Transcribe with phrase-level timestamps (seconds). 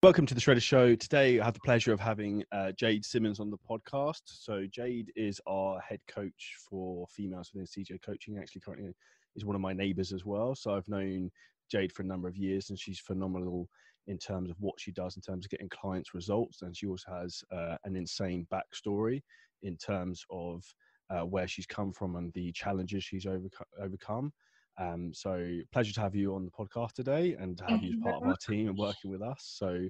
[0.00, 0.94] Welcome to the Shredder Show.
[0.94, 4.20] Today, I have the pleasure of having uh, Jade Simmons on the podcast.
[4.26, 8.38] So, Jade is our head coach for females within CJ Coaching.
[8.38, 8.94] Actually, currently
[9.34, 10.54] is one of my neighbours as well.
[10.54, 11.32] So, I've known
[11.68, 13.68] Jade for a number of years, and she's phenomenal
[14.06, 16.62] in terms of what she does in terms of getting clients results.
[16.62, 19.20] And she also has uh, an insane backstory
[19.64, 20.62] in terms of
[21.10, 24.32] uh, where she's come from and the challenges she's overco- overcome.
[24.78, 27.98] Um, so pleasure to have you on the podcast today and to have thank you
[27.98, 29.54] as part of our team and working with us.
[29.58, 29.88] So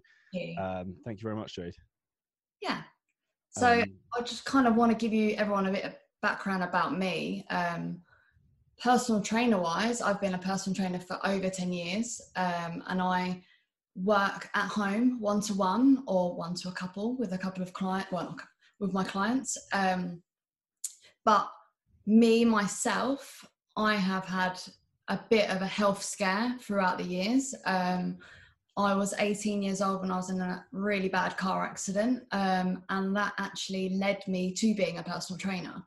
[0.59, 1.75] um, thank you very much, Jade.
[2.63, 2.83] Yeah.
[3.51, 6.63] So um, I just kind of want to give you everyone a bit of background
[6.63, 7.45] about me.
[7.51, 8.01] Um,
[8.81, 13.43] personal trainer wise, I've been a personal trainer for over 10 years um, and I
[13.97, 17.73] work at home one to one or one to a couple with a couple of
[17.73, 18.37] clients, well,
[18.79, 19.59] with my clients.
[19.73, 20.23] Um,
[21.25, 21.49] but
[22.07, 23.45] me, myself,
[23.77, 24.61] I have had
[25.09, 27.55] a bit of a health scare throughout the years.
[27.65, 28.19] Um,
[28.77, 32.83] I was 18 years old when I was in a really bad car accident, um,
[32.91, 35.83] and that actually led me to being a personal trainer.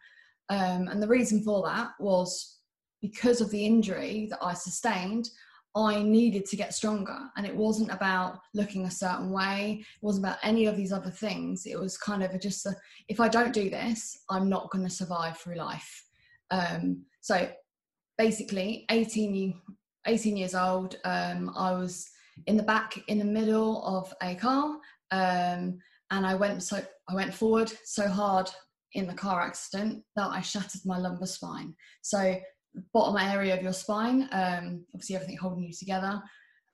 [0.49, 2.57] Um, and the reason for that was
[3.01, 5.29] because of the injury that I sustained,
[5.73, 7.17] I needed to get stronger.
[7.37, 11.09] And it wasn't about looking a certain way, it wasn't about any of these other
[11.09, 11.65] things.
[11.65, 12.75] It was kind of just a,
[13.07, 16.05] if I don't do this, I'm not going to survive through life.
[16.51, 17.49] Um, so
[18.21, 19.59] basically 18,
[20.05, 20.95] 18 years old.
[21.05, 22.07] Um, I was
[22.45, 24.77] in the back, in the middle of a car,
[25.09, 25.79] um,
[26.11, 26.77] and I went so
[27.09, 28.47] I went forward so hard
[28.93, 31.73] in the car accident that I shattered my lumbar spine.
[32.03, 32.39] So
[32.93, 36.21] bottom area of your spine, um, obviously everything holding you together.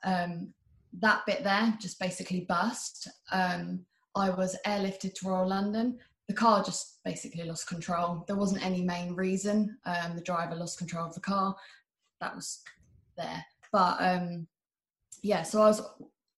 [0.03, 0.53] Um,
[0.99, 3.07] that bit there just basically burst.
[3.31, 8.25] Um, I was airlifted to Royal London the car just basically lost control.
[8.27, 9.77] There wasn't any main reason.
[9.85, 11.55] Um, the driver lost control of the car.
[12.19, 12.61] That was
[13.15, 13.45] there.
[13.71, 14.47] But um,
[15.21, 15.81] yeah, so I was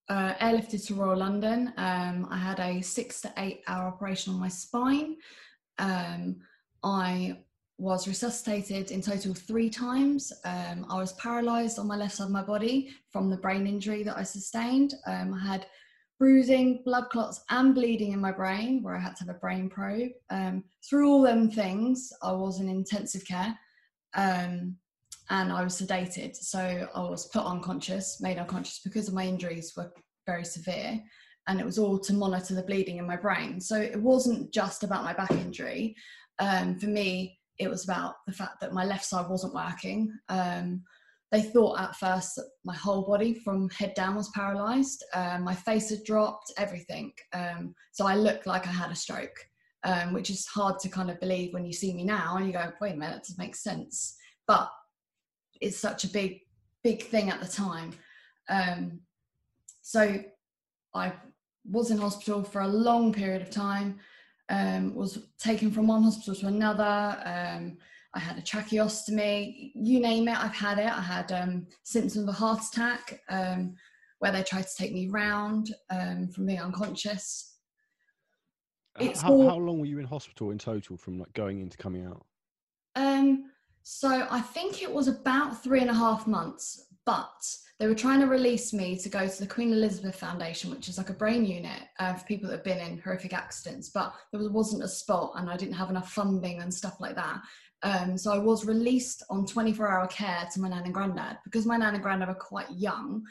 [0.08, 1.72] uh, airlifted to Royal London.
[1.76, 5.16] Um, I had a six to eight hour operation on my spine.
[5.78, 6.36] Um,
[6.82, 7.38] I
[7.78, 10.32] was resuscitated in total three times.
[10.44, 14.02] Um, I was paralyzed on my left side of my body from the brain injury
[14.02, 14.94] that I sustained.
[15.06, 15.66] Um, I had
[16.20, 19.70] bruising, blood clots, and bleeding in my brain, where I had to have a brain
[19.70, 20.10] probe.
[20.28, 23.58] Um, through all them things, I was in intensive care
[24.14, 24.76] um,
[25.30, 26.36] and I was sedated.
[26.36, 29.90] So I was put unconscious, made unconscious because of my injuries were
[30.26, 31.00] very severe.
[31.48, 33.58] And it was all to monitor the bleeding in my brain.
[33.58, 35.96] So it wasn't just about my back injury.
[36.38, 40.12] Um, for me, it was about the fact that my left side wasn't working.
[40.28, 40.82] Um,
[41.32, 45.04] they thought at first that my whole body from head down was paralyzed.
[45.14, 47.12] Um, my face had dropped, everything.
[47.32, 49.36] Um, so I looked like I had a stroke,
[49.84, 52.52] um, which is hard to kind of believe when you see me now and you
[52.52, 54.16] go, wait a minute, that doesn't make sense.
[54.48, 54.70] But
[55.60, 56.40] it's such a big,
[56.82, 57.92] big thing at the time.
[58.48, 59.00] Um,
[59.82, 60.20] so
[60.94, 61.12] I
[61.64, 64.00] was in hospital for a long period of time,
[64.48, 67.78] um, was taken from one hospital to another um,
[68.14, 70.86] I had a tracheostomy, you name it, I've had it.
[70.86, 73.74] I had um, symptoms of a heart attack um,
[74.18, 77.56] where they tried to take me round um, from being unconscious.
[78.98, 81.76] It's how, all, how long were you in hospital in total from like going into
[81.76, 82.26] coming out?
[82.96, 83.50] Um,
[83.82, 87.30] so I think it was about three and a half months, but
[87.78, 90.98] they were trying to release me to go to the Queen Elizabeth Foundation, which is
[90.98, 93.88] like a brain unit uh, for people that have been in horrific accidents.
[93.88, 97.40] But there wasn't a spot, and I didn't have enough funding and stuff like that.
[97.82, 101.38] Um, so I was released on 24 hour care to my nan and granddad.
[101.44, 103.22] Because my nan and granddad were quite young,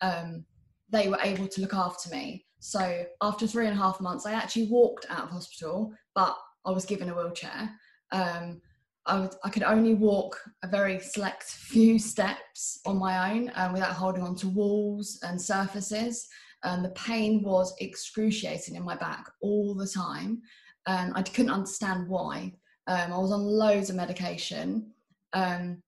[0.00, 0.44] um,
[0.90, 2.44] they were able to look after me.
[2.60, 6.70] So after three and a half months, I actually walked out of hospital, but I
[6.70, 7.70] was given a wheelchair.
[8.12, 8.60] Um,
[9.06, 13.92] I, I, could only walk a very select few steps on my own um, without
[13.92, 16.26] holding on to walls and surfaces.
[16.62, 20.40] And the pain was excruciating in my back all the time.
[20.86, 22.54] And I couldn't understand why.
[22.86, 24.92] Um, I was on loads of medication.
[25.32, 25.82] Um,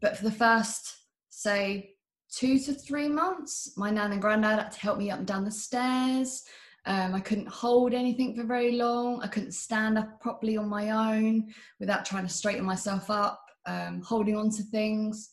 [0.00, 0.94] but for the first,
[1.30, 1.94] say,
[2.30, 5.44] two to three months, my nan and granddad had to help me up and down
[5.44, 6.44] the stairs.
[6.86, 9.20] Um, I couldn't hold anything for very long.
[9.22, 14.00] I couldn't stand up properly on my own without trying to straighten myself up, um,
[14.02, 15.30] holding on to things.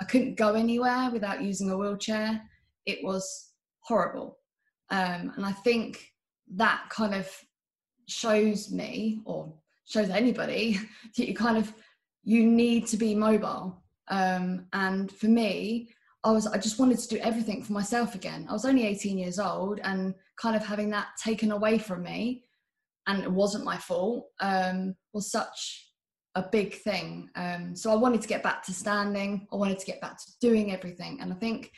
[0.00, 2.42] I couldn't go anywhere without using a wheelchair.
[2.86, 4.38] It was horrible.
[4.90, 6.12] Um, and I think
[6.54, 7.30] that kind of
[8.08, 9.52] shows me, or
[9.86, 10.78] shows anybody
[11.16, 11.72] that you kind of
[12.22, 13.82] you need to be mobile.
[14.08, 15.88] Um, and for me
[16.22, 18.46] i was i just wanted to do everything for myself again.
[18.48, 22.44] I was only 18 years old and kind of having that taken away from me
[23.06, 25.90] and it wasn't my fault um, was such
[26.34, 27.30] a big thing.
[27.34, 29.48] Um, so i wanted to get back to standing.
[29.52, 31.18] I wanted to get back to doing everything.
[31.20, 31.72] And i think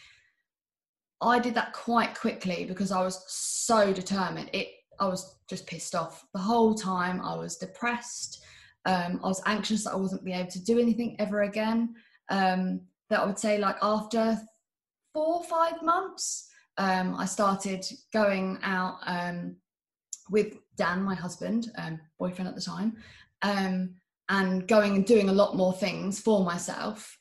[1.21, 4.51] I did that quite quickly because I was so determined.
[4.53, 4.69] It
[5.01, 7.21] I was just pissed off the whole time.
[7.21, 8.45] I was depressed.
[8.85, 11.95] Um, I was anxious that I wasn't be able to do anything ever again.
[12.31, 14.39] Um, that I would say like after
[15.15, 19.57] four or five months, um, I started going out um,
[20.31, 22.97] with Dan, my husband, um, boyfriend at the time,
[23.43, 23.95] um,
[24.29, 27.19] and going and doing a lot more things for myself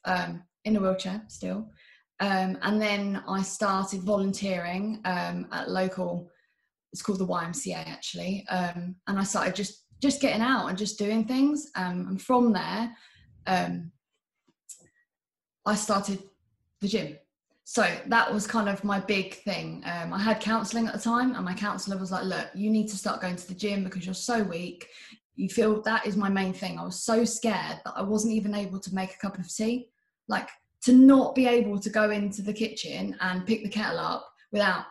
[0.65, 1.69] in a wheelchair still.
[2.19, 6.29] And then I started volunteering at local.
[6.93, 10.99] It's called the YMCA actually, um, and I started just just getting out and just
[10.99, 11.71] doing things.
[11.75, 12.95] Um, and from there,
[13.47, 13.91] um,
[15.65, 16.21] I started
[16.81, 17.17] the gym.
[17.63, 19.83] So that was kind of my big thing.
[19.85, 22.87] Um, I had counselling at the time, and my counsellor was like, "Look, you need
[22.89, 24.87] to start going to the gym because you're so weak.
[25.35, 26.79] You feel that is my main thing.
[26.79, 29.89] I was so scared that I wasn't even able to make a cup of tea.
[30.29, 30.49] Like
[30.83, 34.85] to not be able to go into the kitchen and pick the kettle up without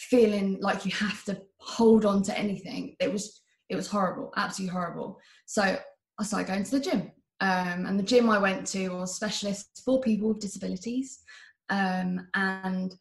[0.00, 2.96] feeling like you have to hold on to anything.
[3.00, 5.18] It was it was horrible absolutely horrible.
[5.46, 5.62] So
[6.18, 7.12] i started going to the gym.
[7.42, 11.20] Um, and the gym i went to was specialists for people with disabilities.
[11.68, 12.94] Um, and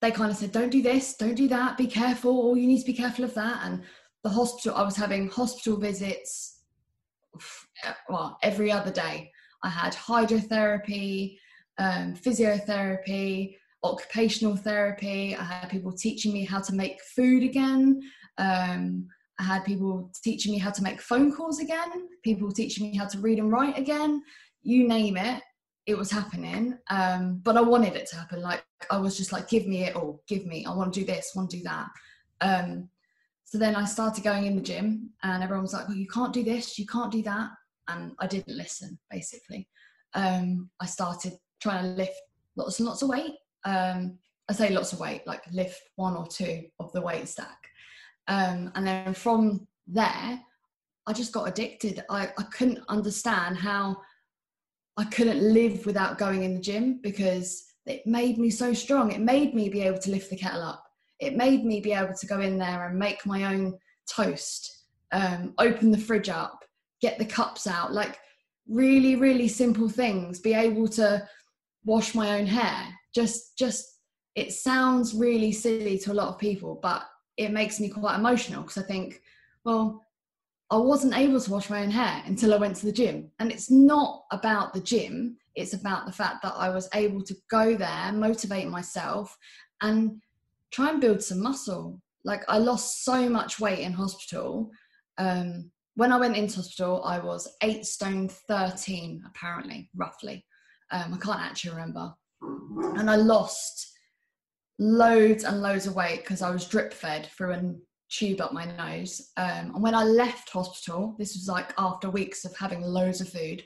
[0.00, 2.80] they kind of said don't do this don't do that be careful or you need
[2.80, 3.60] to be careful of that.
[3.64, 3.82] And
[4.24, 6.62] the hospital i was having hospital visits
[8.08, 9.30] well every other day.
[9.62, 11.36] I had hydrotherapy,
[11.78, 15.34] um, physiotherapy, occupational therapy.
[15.36, 18.00] I had people teaching me how to make food again.
[18.38, 19.06] Um,
[19.38, 23.06] I had people teaching me how to make phone calls again, people teaching me how
[23.06, 24.22] to read and write again.
[24.62, 25.42] You name it,
[25.86, 26.76] it was happening.
[26.90, 28.42] Um, but I wanted it to happen.
[28.42, 31.06] Like, I was just like, give me it all, give me, I want to do
[31.06, 31.88] this, want to do that.
[32.42, 32.90] Um,
[33.44, 36.32] so then I started going in the gym, and everyone was like, well, you can't
[36.32, 37.50] do this, you can't do that
[37.90, 39.68] and I didn't listen basically.
[40.14, 42.20] Um, I started trying to lift
[42.56, 43.34] lots and lots of weight.
[43.64, 44.18] Um,
[44.48, 47.58] I say lots of weight, like lift one or two of the weight stack.
[48.28, 50.40] Um, and then from there,
[51.06, 52.04] I just got addicted.
[52.10, 53.96] I, I couldn't understand how
[54.96, 59.12] I couldn't live without going in the gym because it made me so strong.
[59.12, 60.84] It made me be able to lift the kettle up.
[61.18, 63.78] It made me be able to go in there and make my own
[64.08, 66.64] toast, um, open the fridge up,
[67.00, 68.18] get the cups out like
[68.68, 71.26] really really simple things be able to
[71.84, 73.98] wash my own hair just just
[74.34, 78.62] it sounds really silly to a lot of people but it makes me quite emotional
[78.62, 79.22] because i think
[79.64, 80.04] well
[80.70, 83.50] i wasn't able to wash my own hair until i went to the gym and
[83.50, 87.74] it's not about the gym it's about the fact that i was able to go
[87.74, 89.36] there motivate myself
[89.82, 90.20] and
[90.70, 94.70] try and build some muscle like i lost so much weight in hospital
[95.18, 100.46] um, when I went into hospital, I was eight stone 13, apparently, roughly.
[100.90, 102.14] Um, I can't actually remember.
[102.42, 103.92] And I lost
[104.78, 107.74] loads and loads of weight because I was drip fed through a
[108.10, 109.30] tube up my nose.
[109.36, 113.28] Um, and when I left hospital, this was like after weeks of having loads of
[113.28, 113.62] food,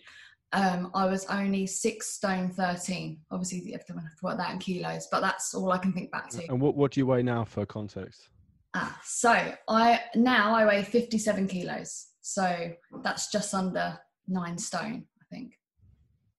[0.53, 3.19] um, I was only six stone 13.
[3.31, 6.29] Obviously, you have to work that in kilos, but that's all I can think back
[6.31, 6.45] to.
[6.49, 8.29] And what, what do you weigh now for context?
[8.75, 12.07] Ah, so I now I weigh 57 kilos.
[12.21, 12.73] So
[13.03, 13.99] that's just under
[14.29, 15.59] nine stone, I think.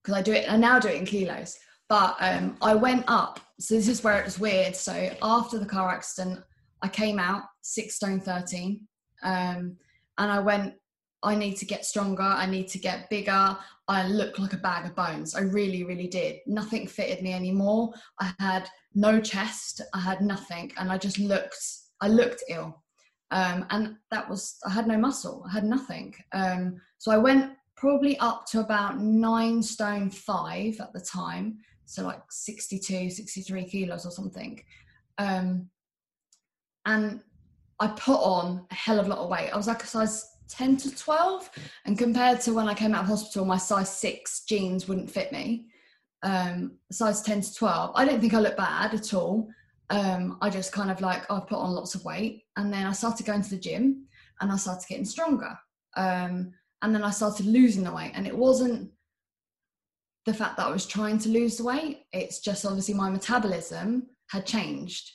[0.02, 1.58] Because I do it, I now do it in kilos.
[1.88, 3.40] But um, I went up.
[3.60, 4.74] So this is where it was weird.
[4.76, 6.40] So after the car accident,
[6.82, 8.80] I came out six stone 13.
[9.22, 9.76] Um,
[10.18, 10.74] and I went,
[11.22, 12.22] I need to get stronger.
[12.22, 13.56] I need to get bigger.
[13.88, 15.34] I look like a bag of bones.
[15.34, 16.38] I really, really did.
[16.46, 17.92] Nothing fitted me anymore.
[18.20, 19.80] I had no chest.
[19.94, 20.72] I had nothing.
[20.76, 21.56] And I just looked,
[22.00, 22.82] I looked ill
[23.30, 27.52] um, and that was i had no muscle i had nothing um, so i went
[27.76, 34.04] probably up to about nine stone five at the time so like 62 63 kilos
[34.04, 34.62] or something.
[35.18, 35.70] Um,
[36.84, 37.20] and
[37.80, 39.50] i put on a hell of a lot of weight.
[39.50, 41.50] I was like a size 10 to 12
[41.86, 45.32] and compared to when i came out of hospital my size 6 jeans wouldn't fit
[45.32, 45.66] me.
[46.22, 49.48] Um, size 10 to 12 i don't think i look bad at all.
[49.90, 52.92] Um, I just kind of like I've put on lots of weight, and then I
[52.92, 54.06] started going to the gym,
[54.40, 55.56] and I started getting stronger,
[55.96, 56.52] um,
[56.82, 58.90] and then I started losing the weight, and it wasn't
[60.26, 62.02] the fact that I was trying to lose weight.
[62.12, 65.12] It's just obviously my metabolism had changed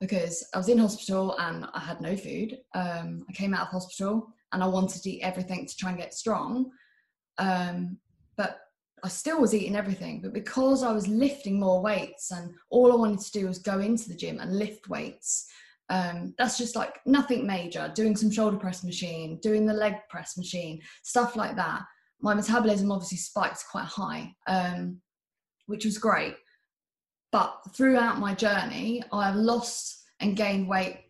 [0.00, 2.58] because I was in hospital and I had no food.
[2.74, 5.98] Um, I came out of hospital and I wanted to eat everything to try and
[5.98, 6.70] get strong.
[7.38, 7.98] Um,
[8.36, 8.60] but
[9.04, 12.96] I still was eating everything, but because I was lifting more weights and all I
[12.96, 15.48] wanted to do was go into the gym and lift weights,
[15.90, 20.38] um, that's just like nothing major, doing some shoulder press machine, doing the leg press
[20.38, 21.82] machine, stuff like that.
[22.22, 25.00] My metabolism obviously spiked quite high, um,
[25.66, 26.36] which was great.
[27.32, 31.00] but throughout my journey, I've lost and gained weight.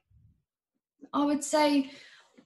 [1.12, 1.90] I would say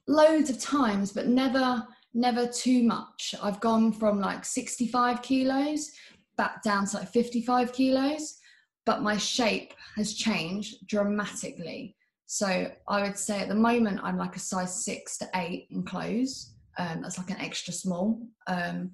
[0.07, 3.35] loads of times, but never, never too much.
[3.41, 5.91] I've gone from like 65 kilos
[6.37, 8.39] back down to like 55 kilos,
[8.85, 11.95] but my shape has changed dramatically.
[12.25, 15.83] So I would say at the moment I'm like a size six to eight in
[15.83, 16.56] clothes.
[16.77, 18.21] Um, that's like an extra small.
[18.47, 18.91] Um,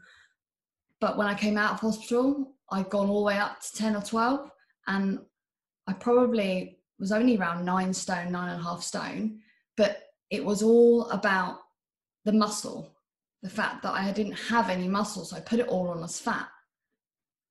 [1.01, 3.95] but when I came out of hospital, I'd gone all the way up to 10
[3.95, 4.49] or 12,
[4.87, 5.19] and
[5.87, 9.39] I probably was only around nine stone, nine and a half stone.
[9.75, 11.59] But it was all about
[12.25, 12.95] the muscle,
[13.41, 15.25] the fact that I didn't have any muscle.
[15.25, 16.47] So I put it all on as fat.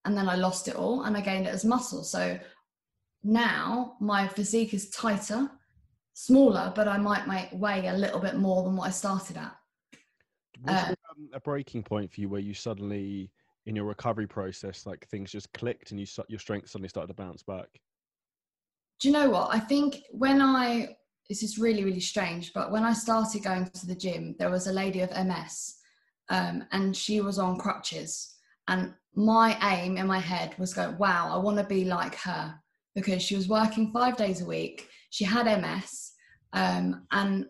[0.05, 2.03] And then I lost it all and I gained it as muscle.
[2.03, 2.39] So
[3.23, 5.51] now my physique is tighter,
[6.15, 9.55] smaller, but I might weigh a little bit more than what I started at.
[10.65, 13.31] Was uh, there um, a breaking point for you where you suddenly,
[13.67, 17.15] in your recovery process, like things just clicked and you your strength suddenly started to
[17.15, 17.69] bounce back?
[19.01, 19.53] Do you know what?
[19.53, 20.97] I think when I
[21.29, 24.67] this is really really strange but when i started going to the gym there was
[24.67, 25.77] a lady of ms
[26.29, 28.35] um, and she was on crutches
[28.69, 32.55] and my aim in my head was go wow i want to be like her
[32.95, 36.13] because she was working five days a week she had ms
[36.53, 37.47] um, and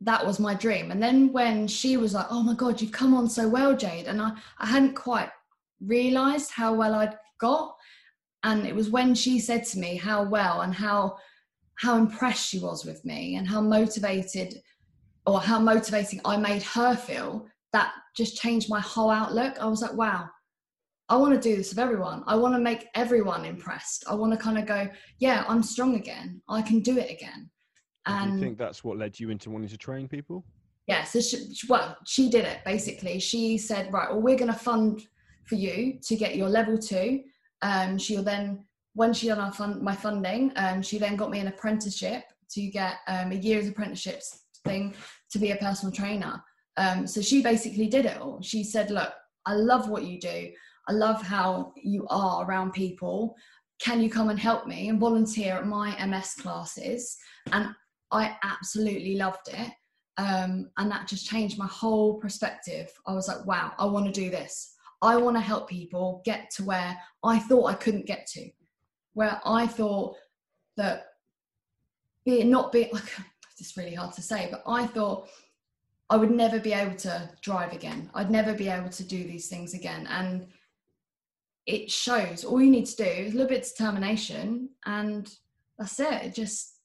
[0.00, 3.14] that was my dream and then when she was like oh my god you've come
[3.14, 5.30] on so well jade and i, I hadn't quite
[5.80, 7.76] realized how well i'd got
[8.44, 11.16] and it was when she said to me how well and how
[11.80, 14.54] how impressed she was with me and how motivated
[15.26, 19.56] or how motivating I made her feel, that just changed my whole outlook.
[19.60, 20.28] I was like, wow,
[21.08, 22.22] I want to do this with everyone.
[22.26, 24.04] I want to make everyone impressed.
[24.08, 24.88] I want to kind of go,
[25.18, 26.42] yeah, I'm strong again.
[26.48, 27.50] I can do it again.
[28.06, 30.44] And do you think that's what led you into wanting to train people?
[30.86, 31.04] Yeah.
[31.04, 31.38] So, she,
[31.68, 33.20] well, she did it basically.
[33.20, 35.02] She said, right, well, we're going to fund
[35.44, 37.22] for you to get your level two.
[37.62, 38.64] Um, she'll then
[38.94, 42.96] when she done fund, my funding, um, she then got me an apprenticeship to get
[43.06, 44.94] um, a year's apprenticeships thing
[45.30, 46.42] to be a personal trainer.
[46.76, 48.40] Um, so she basically did it all.
[48.42, 49.12] She said, "Look,
[49.46, 50.50] I love what you do.
[50.88, 53.36] I love how you are around people.
[53.80, 57.16] Can you come and help me and volunteer at my MS classes?"
[57.52, 57.68] And
[58.12, 59.70] I absolutely loved it.
[60.16, 62.90] Um, and that just changed my whole perspective.
[63.06, 64.74] I was like, wow, I want to do this.
[65.02, 68.50] I want to help people get to where I thought I couldn't get to
[69.14, 70.16] where I thought
[70.76, 71.06] that
[72.24, 73.04] be it not be like
[73.48, 75.28] it's just really hard to say, but I thought
[76.08, 78.10] I would never be able to drive again.
[78.14, 80.06] I'd never be able to do these things again.
[80.08, 80.48] And
[81.66, 85.32] it shows all you need to do is a little bit of determination and
[85.78, 86.12] that's it.
[86.24, 86.79] It just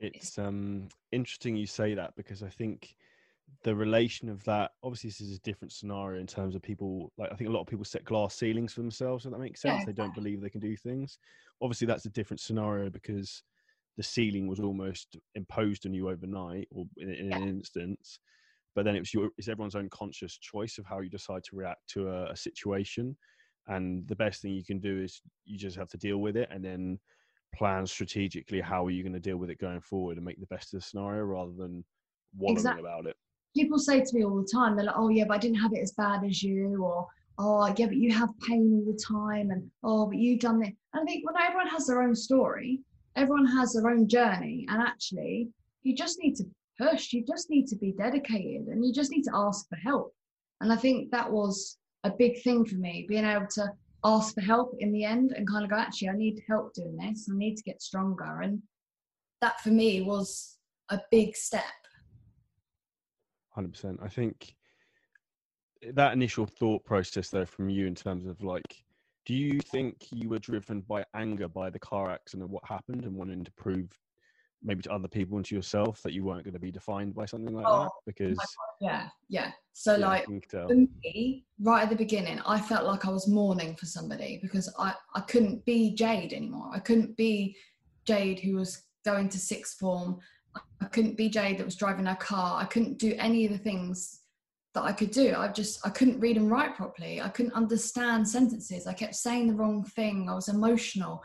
[0.00, 2.96] it's um interesting you say that because I think
[3.62, 7.32] the relation of that obviously this is a different scenario in terms of people like
[7.32, 9.80] i think a lot of people set glass ceilings for themselves so that makes sense
[9.80, 9.84] yeah.
[9.84, 11.18] they don't believe they can do things
[11.62, 13.42] obviously that's a different scenario because
[13.96, 17.36] the ceiling was almost imposed on you overnight or in, in yeah.
[17.36, 18.18] an instance
[18.74, 21.88] but then it's your it's everyone's own conscious choice of how you decide to react
[21.88, 23.16] to a, a situation
[23.68, 26.48] and the best thing you can do is you just have to deal with it
[26.52, 26.98] and then
[27.54, 30.46] plan strategically how are you going to deal with it going forward and make the
[30.46, 31.84] best of the scenario rather than
[32.36, 32.80] wallowing exactly.
[32.80, 33.16] about it
[33.56, 35.72] people say to me all the time, they're like, oh, yeah, but I didn't have
[35.72, 37.06] it as bad as you, or
[37.38, 40.74] oh, yeah, but you have pain all the time, and oh, but you've done it.
[40.92, 42.80] And I think when everyone has their own story,
[43.16, 45.48] everyone has their own journey, and actually,
[45.82, 46.44] you just need to
[46.78, 50.14] push, you just need to be dedicated, and you just need to ask for help.
[50.60, 53.70] And I think that was a big thing for me, being able to
[54.06, 56.96] ask for help in the end and kind of go, actually, I need help doing
[56.96, 58.40] this, I need to get stronger.
[58.40, 58.62] And
[59.42, 60.56] that for me was
[60.90, 61.64] a big step
[63.56, 63.98] hundred percent.
[64.02, 64.54] I think
[65.94, 68.84] that initial thought process, though, from you in terms of like,
[69.24, 73.04] do you think you were driven by anger by the car accident and what happened,
[73.04, 73.88] and wanting to prove
[74.62, 77.24] maybe to other people and to yourself that you weren't going to be defined by
[77.24, 77.90] something like oh, oh that?
[78.06, 78.38] Because
[78.80, 79.50] yeah, yeah.
[79.72, 80.66] So yeah, like for
[81.04, 84.94] me, right at the beginning, I felt like I was mourning for somebody because I
[85.14, 86.70] I couldn't be Jade anymore.
[86.72, 87.56] I couldn't be
[88.06, 90.20] Jade who was going to sixth form
[90.80, 92.60] I couldn't be Jade that was driving her car.
[92.60, 94.20] I couldn't do any of the things
[94.74, 95.34] that I could do.
[95.36, 97.20] I just I couldn't read and write properly.
[97.20, 98.86] I couldn't understand sentences.
[98.86, 100.28] I kept saying the wrong thing.
[100.28, 101.22] I was emotional.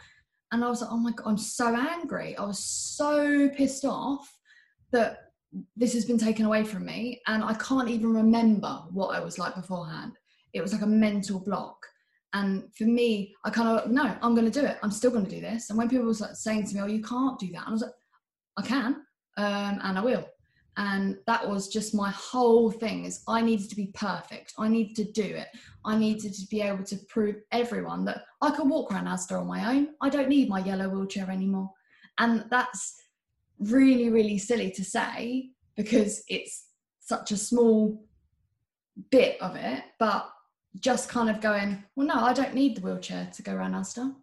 [0.51, 2.35] And I was like, oh my god, I'm so angry.
[2.37, 4.37] I was so pissed off
[4.91, 5.31] that
[5.75, 7.21] this has been taken away from me.
[7.27, 10.13] And I can't even remember what I was like beforehand.
[10.53, 11.77] It was like a mental block.
[12.33, 14.77] And for me, I kind of no, I'm going to do it.
[14.83, 15.69] I'm still going to do this.
[15.69, 17.81] And when people was like saying to me, "Oh, you can't do that," I was
[17.81, 17.91] like,
[18.57, 18.95] "I can
[19.37, 20.25] um, and I will.
[20.77, 24.53] And that was just my whole thing is i needed to be perfect.
[24.57, 25.47] I needed to do it.
[25.83, 29.47] I needed to be able to prove everyone that i can walk around asda on
[29.47, 29.89] my own.
[30.01, 31.71] I don't need my yellow wheelchair anymore.
[32.17, 32.95] And that's
[33.59, 36.67] really really silly to say because it's
[36.99, 38.03] such a small
[39.09, 40.29] bit of it but
[40.79, 44.13] just kind of going well no i don't need the wheelchair to go around asda.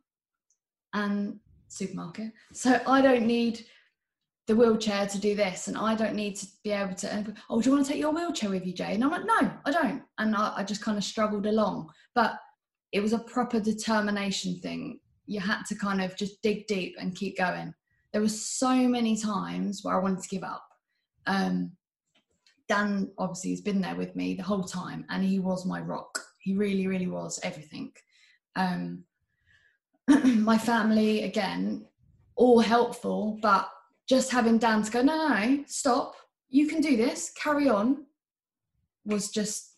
[0.94, 2.32] And supermarket.
[2.52, 3.64] So i don't need
[4.48, 7.68] the wheelchair to do this and I don't need to be able to oh do
[7.68, 8.94] you want to take your wheelchair with you Jay?
[8.94, 10.02] And I'm like no I don't.
[10.16, 11.90] And I, I just kind of struggled along.
[12.14, 12.38] But
[12.90, 15.00] it was a proper determination thing.
[15.26, 17.74] You had to kind of just dig deep and keep going.
[18.12, 20.66] There were so many times where I wanted to give up.
[21.26, 21.72] Um,
[22.68, 26.18] Dan obviously has been there with me the whole time and he was my rock.
[26.40, 27.92] He really really was everything.
[28.56, 29.04] Um,
[30.24, 31.84] my family again
[32.34, 33.68] all helpful but
[34.08, 36.16] just having Dan go, no, no, no, stop.
[36.48, 37.30] You can do this.
[37.30, 38.06] Carry on.
[39.04, 39.74] Was just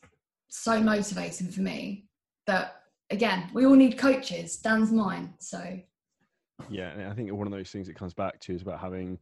[0.49, 2.07] so motivating for me
[2.47, 4.57] that again, we all need coaches.
[4.57, 5.35] Dan's mine.
[5.39, 5.79] So
[6.69, 9.19] yeah, I think one of those things it comes back to is about having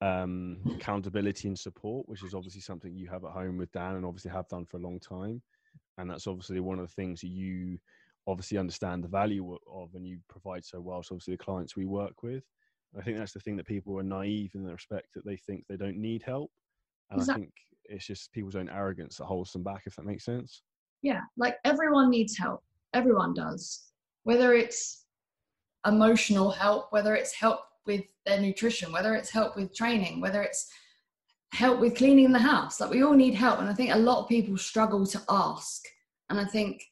[0.00, 4.06] um, accountability and support, which is obviously something you have at home with Dan and
[4.06, 5.42] obviously have done for a long time.
[5.98, 7.78] And that's obviously one of the things that you
[8.26, 11.02] obviously understand the value of and you provide so well.
[11.02, 12.44] So obviously the clients we work with.
[12.98, 15.64] I think that's the thing that people are naive in the respect that they think
[15.68, 16.50] they don't need help.
[17.10, 17.42] And exactly.
[17.42, 17.54] I think
[17.84, 20.62] it's just people's own arrogance that holds them back, if that makes sense.
[21.02, 22.62] Yeah, like everyone needs help.
[22.92, 23.92] Everyone does.
[24.24, 25.04] Whether it's
[25.86, 30.70] emotional help, whether it's help with their nutrition, whether it's help with training, whether it's
[31.52, 32.80] help with cleaning the house.
[32.80, 33.60] Like we all need help.
[33.60, 35.82] And I think a lot of people struggle to ask.
[36.28, 36.82] And I think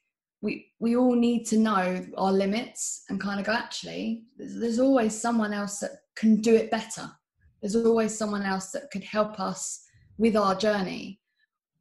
[0.41, 4.79] we we all need to know our limits and kind of go actually there's, there's,
[4.79, 7.11] always someone else that can do it better.
[7.61, 9.85] There's always someone else that could help us
[10.17, 11.21] with our journey.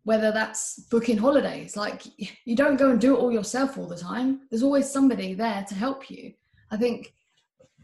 [0.03, 2.03] Whether that's booking holidays like
[2.45, 4.41] you don't go and do it all yourself all the time.
[4.49, 6.33] There's always somebody there to help you.
[6.71, 7.13] I think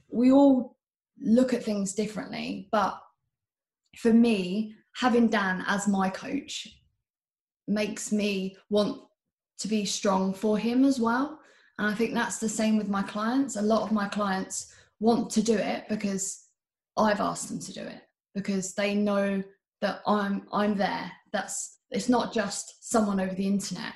[0.09, 0.77] we all
[1.19, 2.99] look at things differently but
[3.97, 6.67] for me having dan as my coach
[7.67, 9.01] makes me want
[9.59, 11.39] to be strong for him as well.
[11.77, 13.55] And I think that's the same with my clients.
[13.55, 16.47] A lot of my clients want to do it because
[16.97, 18.01] I've asked them to do it
[18.35, 19.43] because they know
[19.81, 21.11] that I'm I'm there.
[21.31, 23.93] That's it's not just someone over the internet.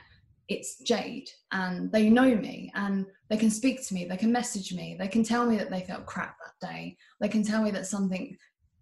[0.50, 4.74] It's Jade and they know me and they can speak to me, they can message
[4.74, 6.96] me, they can tell me that they felt crap that day.
[7.20, 8.38] They can tell me that something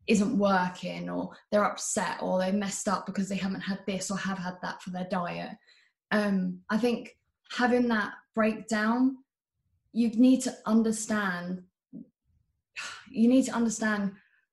[0.08, 4.18] isn't working or they're upset or they messed up because they haven't had this or
[4.18, 5.50] have had that for their diet
[6.12, 7.18] um, I think
[7.52, 9.18] having that breakdown,
[9.94, 11.64] you need to understand.
[13.10, 14.12] You need to understand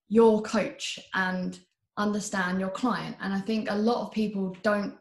[0.09, 1.59] your coach and
[1.97, 3.17] understand your client.
[3.21, 4.97] And I think a lot of people don't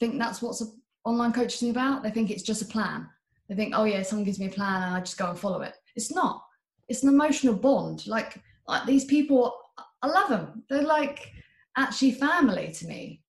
[0.00, 0.62] think that's what's
[1.04, 2.02] online coaching about.
[2.02, 3.08] They think it's just a plan.
[3.48, 5.62] They think, oh yeah, someone gives me a plan and I just go and follow
[5.62, 5.74] it.
[5.96, 6.42] It's not.
[6.88, 8.06] It's an emotional bond.
[8.06, 9.54] Like, like these people,
[10.02, 10.62] I love them.
[10.68, 11.32] They're like
[11.76, 13.23] actually family to me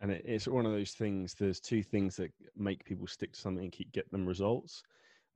[0.00, 3.40] and it, it's one of those things there's two things that make people stick to
[3.40, 4.82] something and keep get them results.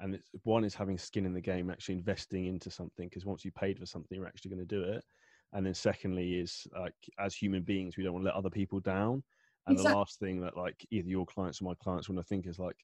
[0.00, 3.44] And it's one is having skin in the game actually investing into something because once
[3.44, 5.04] you paid for something you're actually going to do it.
[5.52, 8.80] And then secondly is like as human beings we don't want to let other people
[8.80, 9.22] down.
[9.66, 9.92] And exactly.
[9.92, 12.58] the last thing that like either your clients or my clients want to think is
[12.58, 12.76] like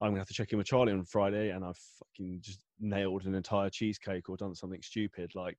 [0.00, 2.64] i'm going to have to check in with charlie on friday and i've fucking just
[2.80, 5.30] nailed an entire cheesecake or done something stupid.
[5.34, 5.58] Like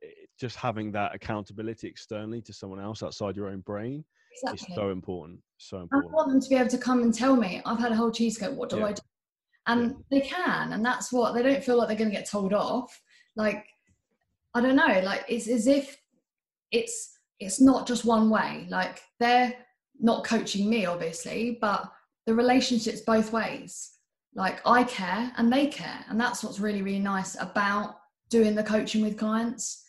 [0.00, 4.66] it, just having that accountability externally to someone else outside your own brain Exactly.
[4.68, 5.40] It's so important.
[5.58, 6.12] So important.
[6.12, 8.10] I want them to be able to come and tell me, I've had a whole
[8.10, 8.86] cheesecake, what do yeah.
[8.86, 9.02] I do?
[9.66, 9.96] And yeah.
[10.10, 13.00] they can, and that's what they don't feel like they're going to get told off.
[13.36, 13.64] Like,
[14.54, 15.96] I don't know, like it's as if
[16.72, 18.66] it's it's not just one way.
[18.68, 19.54] Like they're
[20.00, 21.90] not coaching me, obviously, but
[22.26, 23.92] the relationship's both ways.
[24.34, 27.96] Like I care and they care, and that's what's really really nice about
[28.30, 29.84] doing the coaching with clients.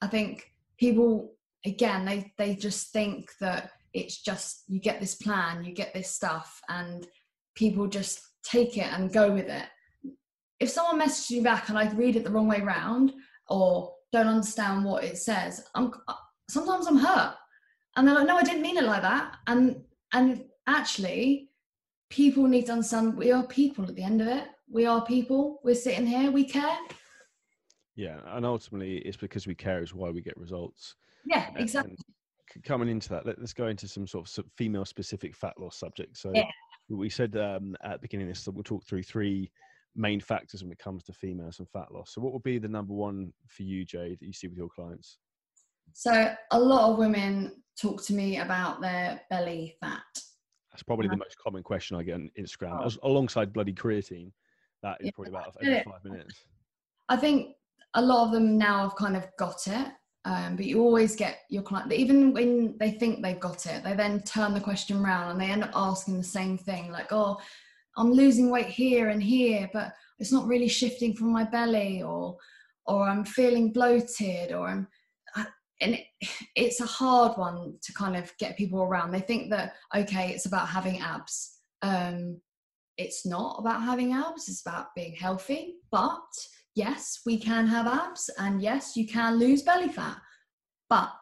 [0.00, 5.64] I think people again they they just think that it's just you get this plan
[5.64, 7.06] you get this stuff and
[7.54, 9.64] people just take it and go with it.
[10.60, 13.12] If someone messages you back and i read it the wrong way round
[13.48, 16.14] or don't understand what it says i'm uh,
[16.48, 17.34] sometimes i'm hurt.
[17.96, 19.36] And they're like no i didn't mean it like that.
[19.46, 21.50] And and actually
[22.10, 24.44] people need to understand we are people at the end of it.
[24.70, 25.60] We are people.
[25.64, 26.30] We're sitting here.
[26.30, 26.78] We care.
[27.94, 30.94] Yeah and ultimately it's because we care is why we get results.
[31.26, 31.96] Yeah exactly
[32.64, 36.20] coming into that, let, us go into some sort of female specific fat loss subjects.
[36.20, 36.44] So yeah.
[36.88, 39.50] we said um, at the beginning of this that we'll talk through three
[39.94, 42.14] main factors when it comes to females and fat loss.
[42.14, 44.68] So what would be the number one for you, Jade, that you see with your
[44.68, 45.18] clients?
[45.92, 50.00] So a lot of women talk to me about their belly fat.
[50.72, 52.86] That's probably the most common question I get on Instagram, oh.
[52.86, 54.32] As, alongside bloody creatine.
[54.82, 56.34] That is yeah, probably about five minutes.
[57.08, 57.54] I think
[57.94, 59.88] a lot of them now have kind of got it,
[60.24, 63.94] um, but you always get your client, even when they think they've got it, they
[63.94, 67.38] then turn the question around and they end up asking the same thing like, oh,
[67.96, 72.36] I'm losing weight here and here, but it's not really shifting from my belly, or
[72.86, 74.88] or I'm feeling bloated, or I'm
[75.80, 76.06] and it,
[76.54, 79.10] it's a hard one to kind of get people around.
[79.10, 81.58] They think that okay, it's about having abs.
[81.82, 82.40] Um,
[82.96, 84.48] it's not about having abs.
[84.48, 85.74] It's about being healthy.
[85.90, 86.20] But
[86.74, 90.18] yes, we can have abs, and yes, you can lose belly fat.
[90.88, 91.12] But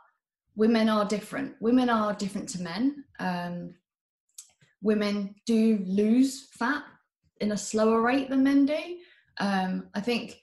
[0.57, 1.55] women are different.
[1.61, 3.05] Women are different to men.
[3.19, 3.75] Um,
[4.83, 6.85] women do lose fat
[7.41, 8.79] in a slower rate than men do.
[9.39, 10.41] Um, I think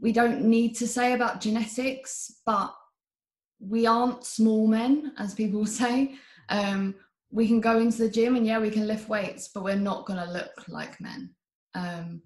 [0.00, 2.74] we don't need to say about genetics, but
[3.58, 6.16] we aren't small men, as people say.
[6.48, 6.94] Um,
[7.30, 10.06] we can go into the gym and yeah, we can lift weights, but we're not
[10.06, 11.34] going to look like men.
[11.74, 12.22] Um,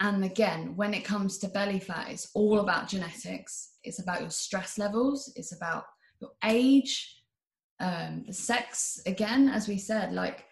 [0.00, 3.72] and again, when it comes to belly fat, it's all about genetics.
[3.84, 5.32] It's about your stress levels.
[5.36, 5.84] It's about
[6.20, 7.22] your age,
[7.80, 9.00] um, the sex.
[9.06, 10.46] Again, as we said, like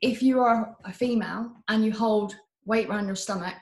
[0.00, 3.56] if you are a female and you hold weight around your stomach,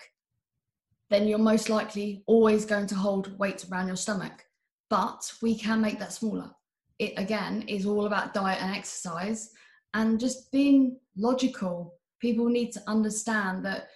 [1.11, 4.45] then you're most likely always going to hold weight around your stomach
[4.91, 6.51] but we can make that smaller.
[6.99, 9.51] It again is all about diet and exercise
[9.95, 11.95] and just being logical.
[12.21, 13.89] People need to understand that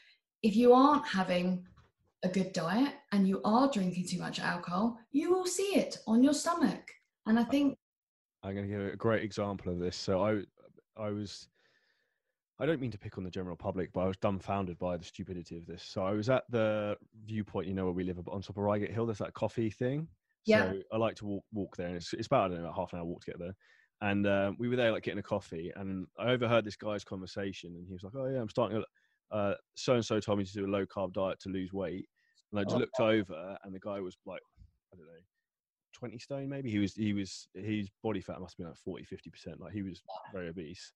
[0.45, 1.65] if you aren't having
[2.23, 6.23] a good diet and you are drinking too much alcohol, you will see it on
[6.23, 6.91] your stomach.
[7.27, 7.79] And I think
[8.43, 9.97] I'm going to give a great example of this.
[9.97, 10.43] So I,
[11.03, 11.49] I was,
[12.61, 15.05] I don't mean to pick on the general public, but I was dumbfounded by the
[15.05, 15.83] stupidity of this.
[15.83, 18.93] So I was at the viewpoint, you know, where we live on top of Reigate
[18.93, 19.07] Hill.
[19.07, 20.07] There's that coffee thing.
[20.45, 20.73] Yeah.
[20.73, 22.77] So I like to walk walk there, and it's, it's about I don't know about
[22.77, 23.57] half an hour walk to get there.
[24.03, 27.77] And uh, we were there like getting a coffee, and I overheard this guy's conversation,
[27.77, 28.85] and he was like, "Oh yeah, I'm starting a
[29.75, 32.07] so and so told me to do a low carb diet to lose weight."
[32.53, 32.79] And I just oh.
[32.79, 34.43] looked over, and the guy was like,
[34.93, 35.23] I don't know,
[35.95, 36.71] 20 stone maybe.
[36.71, 39.61] He was he was his body fat must have been like 40, 50 percent.
[39.61, 40.93] Like he was very obese.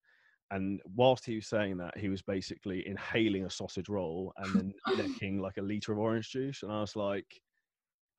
[0.51, 4.75] And whilst he was saying that, he was basically inhaling a sausage roll and then
[4.97, 6.63] licking like a liter of orange juice.
[6.63, 7.27] And I was like,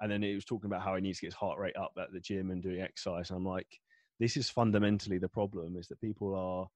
[0.01, 1.91] and then he was talking about how he needs to get his heart rate up
[1.99, 3.67] at the gym and doing exercise and i'm like
[4.19, 6.67] this is fundamentally the problem is that people are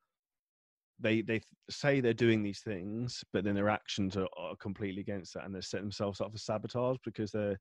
[1.00, 5.34] they they say they're doing these things but then their actions are, are completely against
[5.34, 7.60] that and they set themselves up for sabotage because they're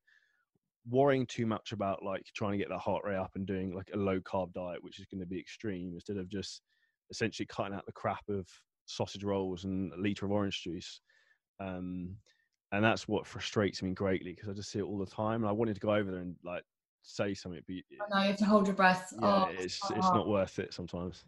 [0.89, 3.89] worrying too much about like trying to get that heart rate up and doing like
[3.93, 6.61] a low carb diet which is going to be extreme instead of just
[7.09, 8.47] essentially cutting out the crap of
[8.85, 11.01] sausage rolls and a liter of orange juice
[11.59, 12.15] um,
[12.73, 15.43] and that's what frustrates me greatly because I just see it all the time.
[15.43, 16.63] And I wanted to go over there and like
[17.03, 19.13] say something, but I know you have to hold your breath.
[19.21, 21.23] Yeah, oh, it's it's not worth it sometimes.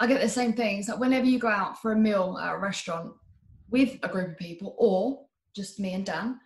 [0.00, 0.78] I get the same thing.
[0.78, 3.12] It's like whenever you go out for a meal at a restaurant
[3.70, 6.40] with a group of people, or just me and Dan,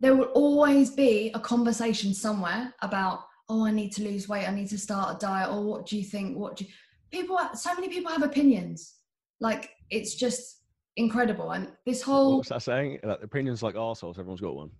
[0.00, 4.54] there will always be a conversation somewhere about, oh, I need to lose weight, I
[4.54, 6.36] need to start a diet, or what do you think?
[6.36, 6.70] What do you...
[7.10, 7.38] people?
[7.54, 8.94] So many people have opinions.
[9.40, 10.62] Like it's just
[10.96, 11.52] incredible.
[11.52, 13.00] And this whole what's that saying?
[13.02, 14.70] Like opinions like arseholes, everyone's got one.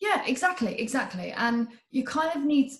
[0.00, 1.32] Yeah, exactly, exactly.
[1.32, 2.72] And you kind of need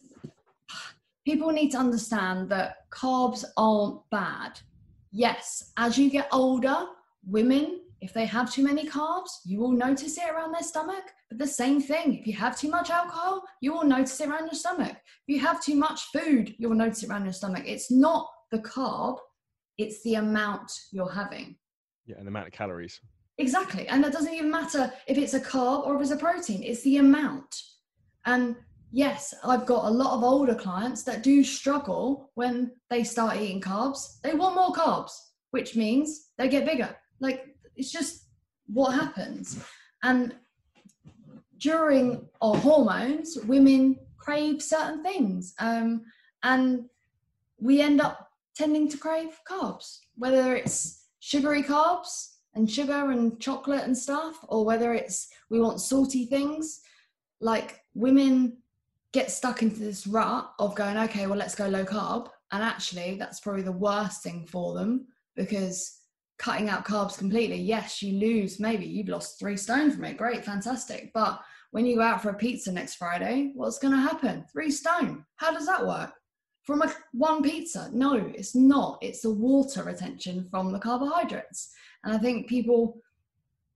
[1.24, 4.60] people need to understand that carbs aren't bad.
[5.10, 6.86] Yes, as you get older,
[7.26, 11.04] women, if they have too many carbs, you will notice it around their stomach.
[11.30, 14.46] But the same thing, if you have too much alcohol, you will notice it around
[14.46, 14.92] your stomach.
[14.92, 17.64] If you have too much food, you'll notice it around your stomach.
[17.66, 19.18] It's not the carb,
[19.78, 21.56] it's the amount you're having.
[22.06, 23.00] Yeah, and the amount of calories.
[23.38, 23.88] Exactly.
[23.88, 26.82] And that doesn't even matter if it's a carb or if it's a protein, it's
[26.82, 27.62] the amount.
[28.26, 28.56] And
[28.94, 33.60] yes, I've got a lot of older clients that do struggle when they start eating
[33.60, 34.20] carbs.
[34.22, 35.10] They want more carbs,
[35.50, 36.96] which means they get bigger.
[37.18, 38.28] Like it's just
[38.66, 39.64] what happens.
[40.04, 40.36] And
[41.58, 45.54] during our hormones, women crave certain things.
[45.58, 46.04] Um,
[46.44, 46.84] and
[47.58, 53.82] we end up tending to crave carbs, whether it's sugary carbs and sugar and chocolate
[53.82, 56.80] and stuff, or whether it's we want salty things.
[57.40, 58.58] Like women
[59.14, 62.28] get stuck into this rut of going, okay, well, let's go low carb.
[62.52, 66.00] And actually, that's probably the worst thing for them because
[66.38, 70.18] cutting out carbs completely, yes, you lose, maybe you've lost three stone from it.
[70.18, 71.12] Great, fantastic.
[71.14, 74.44] But when you go out for a pizza next Friday, what's going to happen?
[74.52, 75.24] Three stone.
[75.36, 76.12] How does that work?
[76.64, 77.90] from a one pizza.
[77.92, 78.98] No, it's not.
[79.02, 81.70] It's the water retention from the carbohydrates.
[82.02, 83.00] And I think people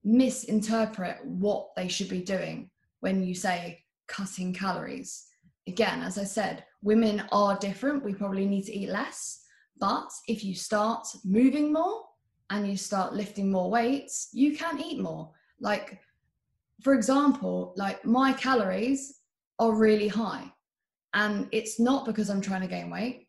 [0.03, 5.27] misinterpret what they should be doing when you say cutting calories.
[5.69, 8.03] Again, as I said, women are different.
[8.03, 9.43] We probably need to eat less.
[9.79, 12.05] But if you start moving more
[12.49, 15.29] and you start lifting more weights, you can eat more.
[15.59, 16.01] Like,
[16.81, 19.19] for example, like my calories
[19.59, 20.51] are really high.
[21.13, 23.27] And it's not because I'm trying to gain weight.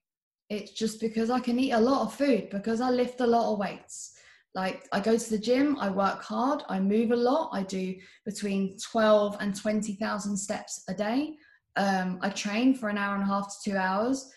[0.48, 3.52] It's just because I can eat a lot of food because I lift a lot
[3.52, 4.14] of weights.
[4.54, 7.50] Like I go to the gym, I work hard, I move a lot.
[7.52, 11.36] I do between 12 and 20,000 steps a day.
[11.80, 14.30] Um, I train for an hour and a half to two hours,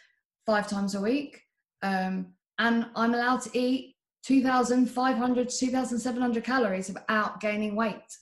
[0.46, 1.42] five times a week.
[1.82, 2.28] Um,
[2.58, 8.18] and I'm allowed to eat 2,500 to 2,700 calories without gaining weight.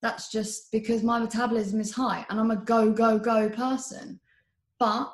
[0.00, 4.20] That's just because my metabolism is high and I'm a go, go, go person.
[4.78, 5.12] But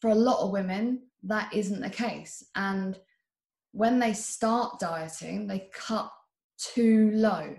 [0.00, 2.42] for a lot of women, that isn't the case.
[2.54, 2.98] And
[3.72, 6.10] when they start dieting, they cut
[6.56, 7.56] too low.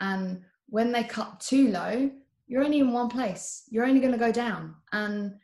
[0.00, 2.12] And when they cut too low,
[2.50, 3.62] you're only in one place.
[3.70, 4.74] You're only going to go down.
[4.92, 5.34] And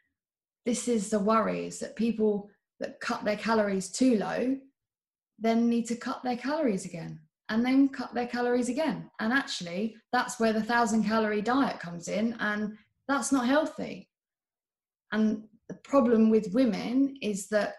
[0.67, 4.59] this is the worry is that people that cut their calories too low
[5.39, 9.09] then need to cut their calories again and then cut their calories again.
[9.21, 12.35] And actually, that's where the thousand calorie diet comes in.
[12.41, 14.09] And that's not healthy.
[15.13, 17.75] And the problem with women is that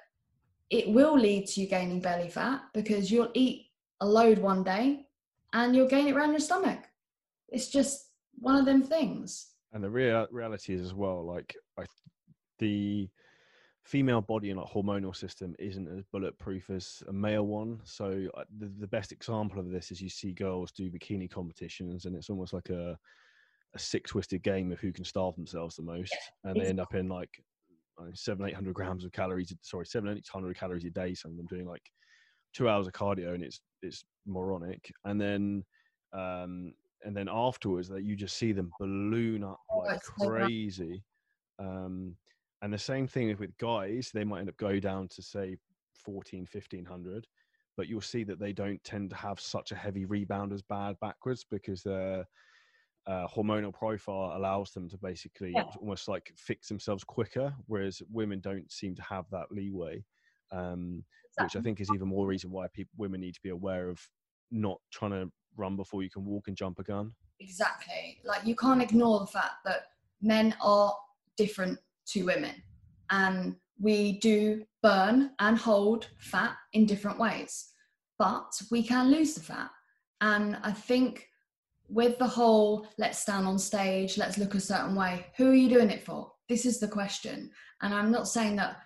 [0.69, 3.65] it will lead to you gaining belly fat because you'll eat
[3.99, 5.05] a load one day
[5.51, 6.79] and you'll gain it around your stomach.
[7.49, 8.06] It's just
[8.39, 9.47] one of them things.
[9.73, 11.85] And the real reality is as well, like I,
[12.59, 13.09] the
[13.83, 17.79] female body and like hormonal system isn't as bulletproof as a male one.
[17.83, 22.05] So uh, the, the best example of this is you see girls do bikini competitions,
[22.05, 22.97] and it's almost like a
[23.75, 26.79] a sick twisted game of who can starve themselves the most, yeah, and they end
[26.79, 27.29] up in like
[28.13, 29.53] seven eight hundred grams of calories.
[29.61, 31.13] Sorry, seven eight hundred calories a day.
[31.13, 31.83] Some of them doing like
[32.53, 34.91] two hours of cardio, and it's it's moronic.
[35.05, 35.63] And then
[36.13, 36.73] um,
[37.07, 41.01] and then afterwards, that you just see them balloon up oh, like crazy.
[41.57, 42.15] Um,
[42.61, 45.55] and the same thing with guys, they might end up go down to say
[46.03, 47.25] 14, 1500,
[47.77, 50.99] but you'll see that they don't tend to have such a heavy rebound as bad
[50.99, 52.27] backwards because their
[53.07, 55.63] uh, hormonal profile allows them to basically yeah.
[55.79, 60.03] almost like fix themselves quicker, whereas women don't seem to have that leeway.
[60.51, 61.45] Um, exactly.
[61.45, 64.01] Which I think is even more reason why people, women need to be aware of
[64.51, 67.11] not trying to run before you can walk and jump a gun.
[67.39, 68.19] Exactly.
[68.23, 69.87] Like you can't ignore the fact that
[70.21, 70.95] men are
[71.35, 72.55] different to women.
[73.09, 77.69] And we do burn and hold fat in different ways,
[78.17, 79.69] but we can lose the fat.
[80.21, 81.27] And I think
[81.89, 85.69] with the whole let's stand on stage, let's look a certain way, who are you
[85.69, 86.31] doing it for?
[86.49, 87.51] This is the question.
[87.81, 88.77] And I'm not saying that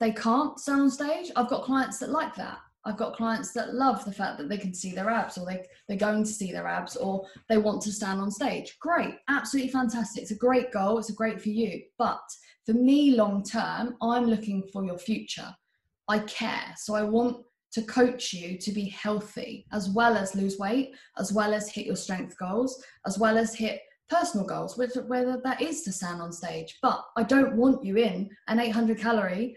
[0.00, 1.30] they can't stand on stage.
[1.36, 2.58] I've got clients that like that.
[2.84, 5.64] I've got clients that love the fact that they can see their abs or they,
[5.86, 8.76] they're going to see their abs or they want to stand on stage.
[8.80, 10.22] Great, absolutely fantastic.
[10.22, 11.82] It's a great goal, it's a great for you.
[11.98, 12.22] But
[12.64, 15.54] for me, long term, I'm looking for your future.
[16.08, 16.74] I care.
[16.76, 21.32] So I want to coach you to be healthy as well as lose weight, as
[21.32, 25.82] well as hit your strength goals, as well as hit personal goals, whether that is
[25.82, 26.78] to stand on stage.
[26.82, 29.56] But I don't want you in an 800 calorie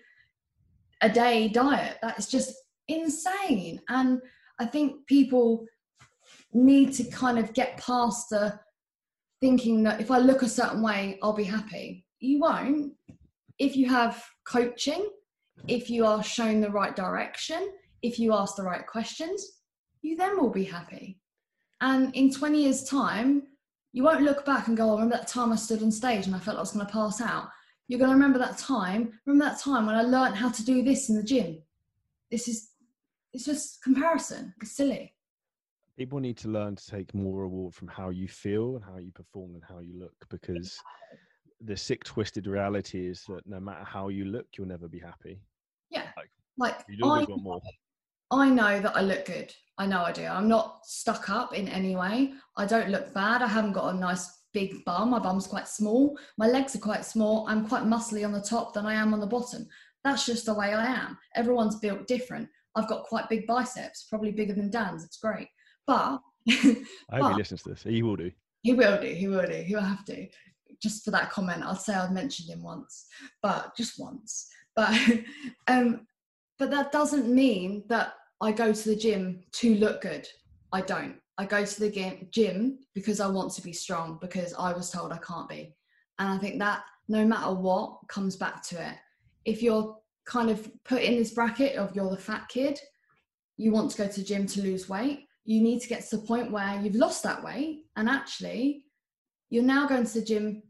[1.01, 1.97] a day diet.
[2.01, 2.53] That is just
[2.87, 3.81] insane.
[3.89, 4.21] And
[4.59, 5.65] I think people
[6.53, 8.59] need to kind of get past the
[9.41, 12.05] thinking that if I look a certain way, I'll be happy.
[12.19, 12.93] You won't.
[13.59, 15.09] If you have coaching,
[15.67, 19.59] if you are shown the right direction, if you ask the right questions,
[20.01, 21.19] you then will be happy.
[21.81, 23.43] And in 20 years' time,
[23.91, 26.35] you won't look back and go, oh, remember that time I stood on stage and
[26.35, 27.49] I felt like I was going to pass out.
[27.87, 29.19] You're going to remember that time.
[29.25, 31.61] Remember that time when I learned how to do this in the gym.
[32.31, 32.69] This is
[33.33, 34.53] it's just comparison.
[34.61, 35.13] It's silly.
[35.97, 39.11] People need to learn to take more reward from how you feel and how you
[39.11, 40.79] perform and how you look because
[41.61, 45.39] the sick twisted reality is that no matter how you look, you'll never be happy.
[45.89, 46.07] Yeah.
[46.17, 47.61] Like, like you always I, want more.
[48.31, 49.53] I know that I look good.
[49.77, 50.25] I know I do.
[50.25, 52.33] I'm not stuck up in any way.
[52.57, 53.41] I don't look bad.
[53.41, 55.11] I haven't got a nice big bum.
[55.11, 56.17] My bum's quite small.
[56.37, 57.47] My legs are quite small.
[57.47, 59.67] I'm quite muscly on the top than I am on the bottom.
[60.03, 61.17] That's just the way I am.
[61.35, 62.49] Everyone's built different.
[62.75, 65.03] I've got quite big biceps, probably bigger than Dan's.
[65.03, 65.47] It's great.
[65.85, 67.83] But I hope he listens to this.
[67.83, 68.31] He will do.
[68.63, 69.07] He will do.
[69.07, 69.53] He will do.
[69.53, 70.27] He will have to.
[70.81, 73.05] Just for that comment, I'll say I've mentioned him once,
[73.41, 74.49] but just once.
[74.75, 74.97] But
[75.67, 76.07] um,
[76.57, 80.27] but that doesn't mean that I go to the gym to look good.
[80.71, 81.15] I don't.
[81.37, 85.11] I go to the gym because I want to be strong because I was told
[85.11, 85.75] I can't be.
[86.19, 88.95] And I think that no matter what comes back to it.
[89.45, 92.79] If you're kind of put in this bracket of you're the fat kid,
[93.57, 96.17] you want to go to the gym to lose weight, you need to get to
[96.17, 98.85] the point where you've lost that weight and actually
[99.49, 100.63] you're now going to the gym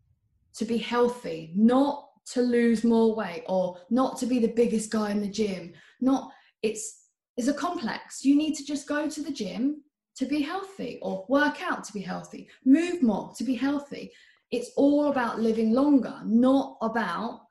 [0.56, 5.12] to be healthy, not to lose more weight or not to be the biggest guy
[5.12, 5.74] in the gym.
[6.02, 8.24] Not it's it's a complex.
[8.24, 9.84] You need to just go to the gym
[10.16, 14.12] to be healthy or work out to be healthy, move more to be healthy.
[14.52, 17.43] It's all about living longer, not about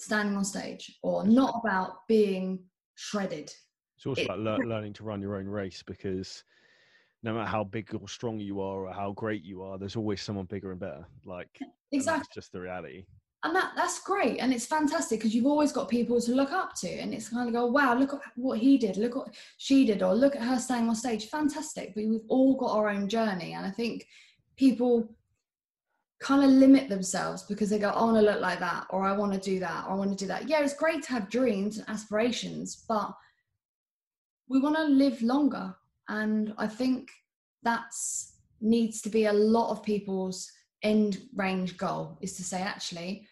[0.00, 2.60] standing on stage or not about being
[2.94, 3.52] shredded.
[3.96, 6.44] It's also it, about le- learning to run your own race because
[7.22, 10.22] no matter how big or strong you are or how great you are, there's always
[10.22, 11.06] someone bigger and better.
[11.24, 11.48] Like
[11.92, 13.04] exactly, just the reality
[13.42, 16.74] and that that's great and it's fantastic because you've always got people to look up
[16.74, 19.86] to and it's kind of go wow look at what he did look what she
[19.86, 23.08] did or look at her staying on stage fantastic but we've all got our own
[23.08, 24.06] journey and i think
[24.56, 25.08] people
[26.20, 29.12] kind of limit themselves because they go i want to look like that or i
[29.12, 31.30] want to do that or i want to do that yeah it's great to have
[31.30, 33.12] dreams and aspirations but
[34.48, 35.74] we want to live longer
[36.08, 37.08] and i think
[37.62, 40.50] that's needs to be a lot of people's
[40.82, 43.26] end range goal is to say actually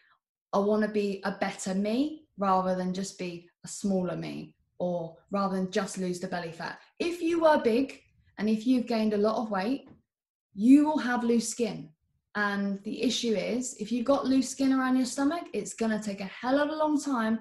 [0.53, 5.17] I want to be a better me rather than just be a smaller me or
[5.31, 6.79] rather than just lose the belly fat.
[6.99, 8.01] If you were big
[8.39, 9.89] and if you've gained a lot of weight,
[10.55, 11.91] you will have loose skin.
[12.39, 15.99] And the issue is, if you've got loose skin around your stomach, it's going to
[15.99, 17.41] take a hell of a long time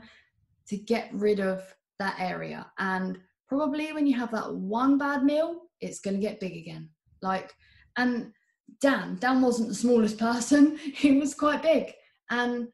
[0.70, 1.62] to get rid of
[2.00, 2.66] that area.
[2.80, 6.90] And probably when you have that one bad meal, it's going to get big again.
[7.22, 7.54] Like,
[7.96, 8.32] and
[8.82, 11.94] Dan, Dan wasn't the smallest person, he was quite big.
[12.32, 12.68] And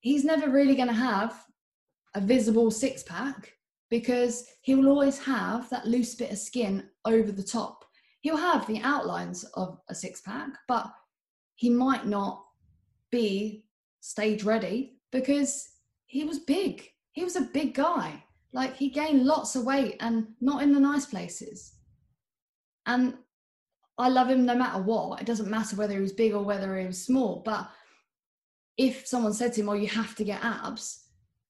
[0.00, 1.42] he's never really going to have
[2.14, 3.50] a visible six pack
[3.88, 7.82] because he will always have that loose bit of skin over the top.
[8.20, 10.92] He'll have the outlines of a six pack, but
[11.62, 12.44] he might not
[13.12, 13.64] be
[14.00, 15.68] stage ready because
[16.06, 16.88] he was big.
[17.12, 18.24] He was a big guy.
[18.52, 21.74] Like he gained lots of weight and not in the nice places.
[22.86, 23.14] And
[23.96, 25.20] I love him no matter what.
[25.20, 27.42] It doesn't matter whether he was big or whether he was small.
[27.44, 27.70] But
[28.76, 31.04] if someone said to him, "Oh, you have to get abs,"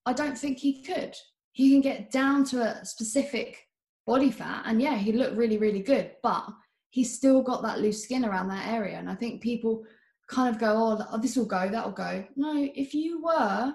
[0.05, 1.15] I don't think he could.
[1.53, 3.67] He can get down to a specific
[4.05, 6.45] body fat, and yeah, he looked really, really good, but
[6.91, 8.99] he's still got that loose skin around that area.
[8.99, 9.83] And I think people
[10.27, 13.73] kind of go, "Oh, this will go, that will go." No, if you were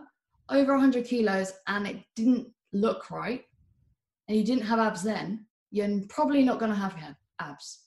[0.51, 3.45] over 100 kilos and it didn't look right,
[4.29, 6.97] and you didn't have abs then, you're probably not going to have
[7.41, 7.81] abs.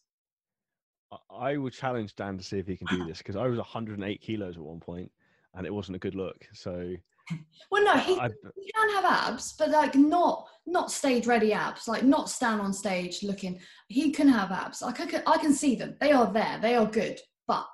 [1.29, 4.21] I will challenge Dan to see if he can do this because I was 108
[4.21, 5.11] kilos at one point,
[5.55, 6.47] and it wasn't a good look.
[6.53, 6.93] So,
[7.71, 11.87] well, no, he, I, he can have abs, but like not not stage ready abs,
[11.87, 13.59] like not stand on stage looking.
[13.87, 14.81] He can have abs.
[14.81, 15.95] Like I can, I can see them.
[15.99, 16.59] They are there.
[16.61, 17.19] They are good.
[17.47, 17.67] But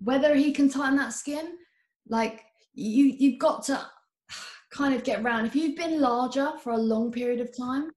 [0.00, 1.56] whether he can tighten that skin,
[2.08, 2.42] like
[2.74, 3.80] you, you've got to
[4.72, 5.46] kind of get around.
[5.46, 7.90] If you've been larger for a long period of time,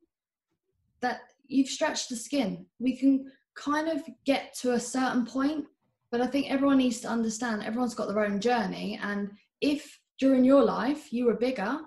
[1.02, 2.66] that you've stretched the skin.
[2.80, 5.66] We can kind of get to a certain point
[6.13, 9.00] but I think everyone needs to understand everyone's got their own journey.
[9.02, 11.80] And if during your life you were bigger,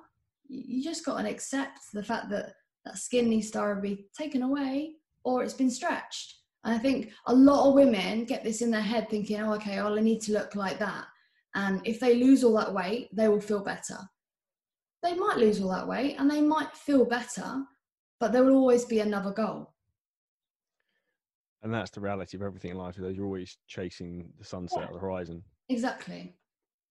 [0.49, 4.95] you just got to accept the fact that that skin needs to be taken away
[5.23, 6.39] or it's been stretched.
[6.67, 9.77] And I think a lot of women get this in their head thinking, oh, okay,
[9.77, 11.07] well, I need to look like that.
[11.55, 13.97] And if they lose all that weight, they will feel better.
[15.03, 17.63] They might lose all that weight and they might feel better,
[18.21, 19.73] but there will always be another goal
[21.67, 22.97] and that's the reality of everything in life.
[22.97, 24.93] Is you're always chasing the sunset yeah.
[24.93, 25.43] the horizon.
[25.69, 26.37] Exactly.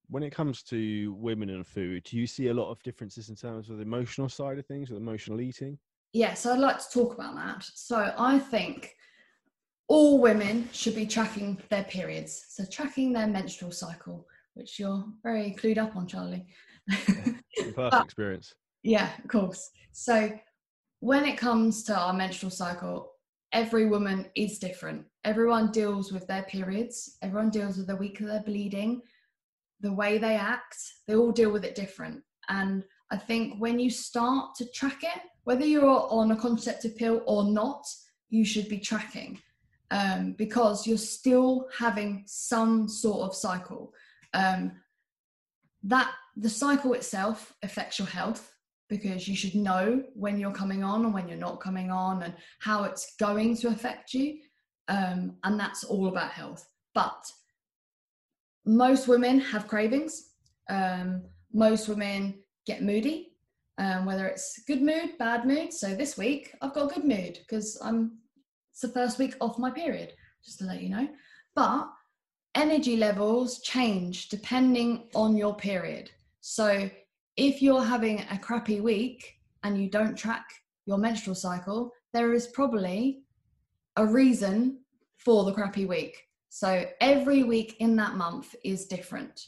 [0.08, 3.36] When it comes to women and food, do you see a lot of differences in
[3.36, 5.80] terms of the emotional side of things, with emotional eating?
[6.12, 7.66] Yes, I'd like to talk about that.
[7.74, 8.94] So I think
[9.88, 15.56] all women should be tracking their periods, so tracking their menstrual cycle, which you're very
[15.58, 16.46] clued up on, Charlie.
[16.90, 18.54] Perfect but, experience.
[18.84, 19.70] Yeah, of course.
[19.92, 20.32] So
[21.00, 23.12] when it comes to our menstrual cycle,
[23.52, 25.06] every woman is different.
[25.24, 29.02] Everyone deals with their periods, everyone deals with the week of their bleeding,
[29.82, 32.22] the way they act, they all deal with it different.
[32.50, 37.22] And I think when you start to track it, whether you're on a contraceptive pill
[37.28, 37.86] or not,
[38.30, 39.40] you should be tracking
[39.92, 43.94] um, because you're still having some sort of cycle.
[44.34, 44.74] Um,
[45.84, 48.52] that the cycle itself affects your health
[48.90, 52.34] because you should know when you're coming on and when you're not coming on and
[52.60, 54.40] how it's going to affect you.
[54.88, 56.68] Um, and that's all about health.
[56.94, 57.26] But
[58.66, 60.32] most women have cravings.
[60.70, 61.24] Um,
[61.54, 63.32] most women get moody,
[63.78, 65.74] um, whether it's good mood, bad mood.
[65.74, 68.18] So this week I've got good mood because I'm
[68.76, 70.12] it's the first week of my period,
[70.44, 71.08] just to let you know.
[71.56, 71.88] But
[72.56, 76.12] energy levels change depending on your period.
[76.42, 76.90] So
[77.38, 80.44] if you're having a crappy week and you don't track
[80.86, 83.24] your menstrual cycle, there is probably
[83.96, 84.80] a reason
[85.20, 86.24] for the crappy week.
[86.50, 89.48] So every week in that month is different.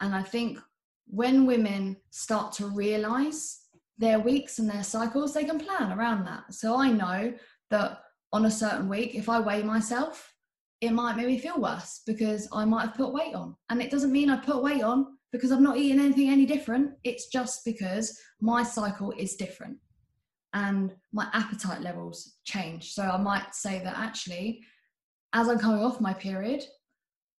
[0.00, 0.60] And I think
[1.08, 3.62] when women start to realize
[3.98, 6.54] their weeks and their cycles, they can plan around that.
[6.54, 7.34] So I know
[7.70, 8.02] that
[8.32, 10.34] on a certain week, if I weigh myself,
[10.80, 13.56] it might make me feel worse because I might have put weight on.
[13.68, 16.92] And it doesn't mean I put weight on because I've not eaten anything any different.
[17.04, 19.78] It's just because my cycle is different
[20.54, 22.92] and my appetite levels change.
[22.92, 24.62] So I might say that actually,
[25.32, 26.64] as I'm coming off my period,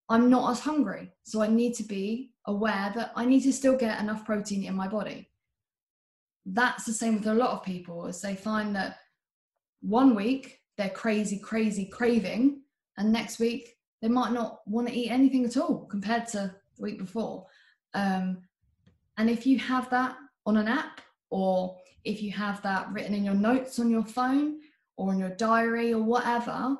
[0.08, 1.12] I'm not as hungry.
[1.22, 4.76] So I need to be aware that I need to still get enough protein in
[4.76, 5.28] my body.
[6.46, 8.96] That's the same with a lot of people as they find that
[9.80, 12.62] one week they're crazy, crazy craving,
[12.96, 16.82] and next week they might not want to eat anything at all compared to the
[16.82, 17.46] week before.
[17.94, 18.38] Um,
[19.18, 20.16] and if you have that
[20.46, 21.00] on an app,
[21.30, 24.60] or if you have that written in your notes on your phone
[24.96, 26.76] or in your diary or whatever,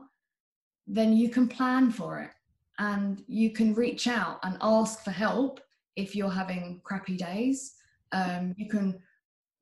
[0.86, 2.30] then you can plan for it
[2.78, 5.60] and you can reach out and ask for help
[5.96, 7.74] if you're having crappy days.
[8.12, 9.00] Um, you can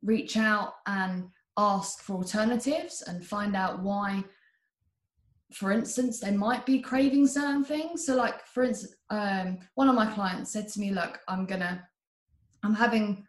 [0.03, 4.25] reach out and ask for alternatives and find out why
[5.53, 8.07] for instance they might be craving certain things.
[8.07, 11.87] So like for instance um, one of my clients said to me look i'm gonna
[12.63, 13.27] i'm having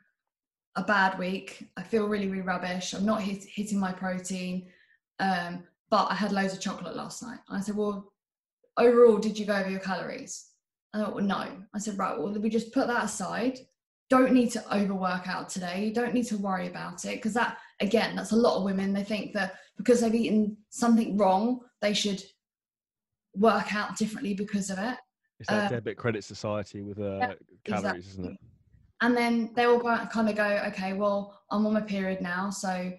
[0.75, 1.67] a bad week.
[1.75, 2.93] I feel really really rubbish.
[2.93, 4.67] I'm not hit, hitting my protein
[5.19, 7.39] um, but i had loads of chocolate last night.
[7.49, 8.13] I said well
[8.77, 10.45] overall did you go over your calories?
[10.93, 11.57] I thought well no.
[11.73, 13.57] I said right well we just put that aside
[14.09, 15.85] don't need to overwork out today.
[15.85, 18.93] You don't need to worry about it because that again that's a lot of women.
[18.93, 22.21] They think that because they've eaten something wrong they should
[23.35, 24.97] work out differently because of it.
[25.39, 27.33] It's that uh, debit credit society with uh, yeah,
[27.63, 27.99] calories exactly.
[27.99, 28.37] isn't it?
[29.01, 32.91] and then they will kind of go okay well i'm on my period now so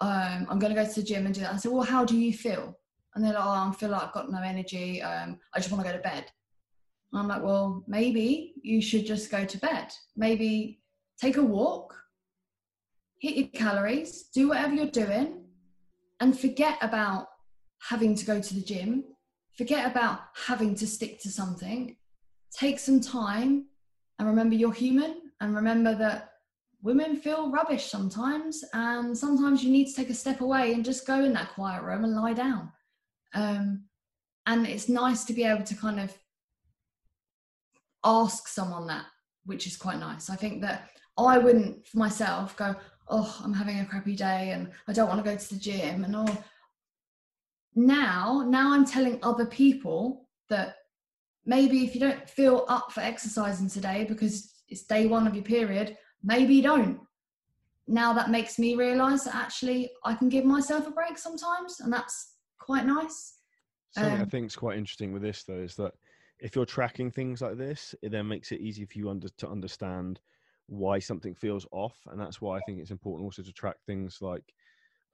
[0.00, 1.54] um, i'm going to go to the gym and do that.
[1.54, 2.76] I said well how do you feel?
[3.14, 5.84] And they're like oh i feel like i've got no energy um, i just want
[5.84, 6.24] to go to bed
[7.14, 9.92] I'm like, well, maybe you should just go to bed.
[10.16, 10.80] Maybe
[11.20, 11.94] take a walk,
[13.20, 15.44] hit your calories, do whatever you're doing,
[16.20, 17.28] and forget about
[17.88, 19.04] having to go to the gym.
[19.58, 21.96] Forget about having to stick to something.
[22.56, 23.66] Take some time
[24.18, 26.30] and remember you're human and remember that
[26.82, 28.64] women feel rubbish sometimes.
[28.72, 31.82] And sometimes you need to take a step away and just go in that quiet
[31.82, 32.72] room and lie down.
[33.34, 33.84] Um,
[34.46, 36.16] and it's nice to be able to kind of
[38.04, 39.06] ask someone that,
[39.44, 40.30] which is quite nice.
[40.30, 40.88] I think that
[41.18, 42.74] I wouldn't for myself go,
[43.08, 46.04] oh, I'm having a crappy day and I don't want to go to the gym
[46.04, 46.44] and all.
[47.74, 50.76] Now, now I'm telling other people that
[51.44, 55.44] maybe if you don't feel up for exercising today because it's day one of your
[55.44, 57.00] period, maybe you don't.
[57.88, 61.92] Now that makes me realize that actually I can give myself a break sometimes, and
[61.92, 63.38] that's quite nice.
[63.90, 65.92] Something um, I think is quite interesting with this though is that
[66.42, 69.48] if you're tracking things like this, it then makes it easy for you under, to
[69.48, 70.20] understand
[70.66, 74.18] why something feels off, and that's why I think it's important also to track things
[74.20, 74.52] like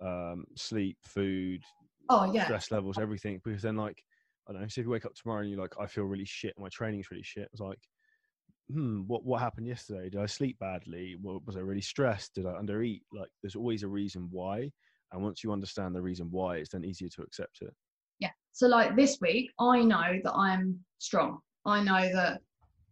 [0.00, 1.62] um, sleep, food,
[2.08, 3.40] oh yeah, stress levels, everything.
[3.44, 4.02] Because then, like,
[4.48, 6.24] I don't know, so if you wake up tomorrow and you're like, I feel really
[6.24, 7.50] shit, my training's really shit.
[7.52, 7.80] It's like,
[8.72, 10.08] hmm, what what happened yesterday?
[10.08, 11.16] Did I sleep badly?
[11.22, 12.34] Was I really stressed?
[12.34, 13.02] Did I undereat?
[13.12, 14.72] Like, there's always a reason why,
[15.12, 17.74] and once you understand the reason why, it's then easier to accept it.
[18.58, 21.38] So like this week, I know that I'm strong.
[21.64, 22.40] I know that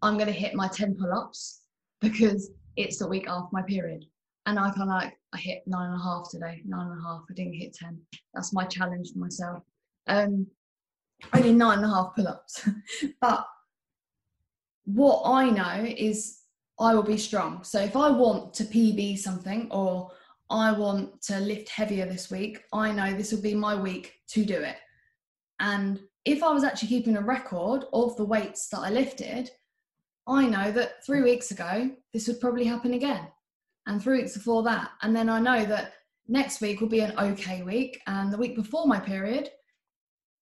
[0.01, 1.62] I'm going to hit my 10 pull ups
[2.01, 4.05] because it's the week after my period.
[4.47, 7.03] And I kind of like, I hit nine and a half today, nine and a
[7.03, 7.23] half.
[7.29, 7.99] I didn't hit 10.
[8.33, 9.64] That's my challenge for myself.
[10.07, 10.47] Um,
[11.33, 12.69] I did nine and a half pull ups.
[13.21, 13.45] but
[14.85, 16.43] what I know is
[16.79, 17.64] I will be strong.
[17.64, 20.12] So if I want to PB something or
[20.49, 24.45] I want to lift heavier this week, I know this will be my week to
[24.45, 24.77] do it.
[25.61, 29.51] And if I was actually keeping a record of the weights that I lifted,
[30.27, 33.29] I know that three weeks ago, this would probably happen again.
[33.87, 34.91] And three weeks before that.
[35.03, 35.93] And then I know that
[36.27, 38.01] next week will be an okay week.
[38.09, 39.49] And the week before my period,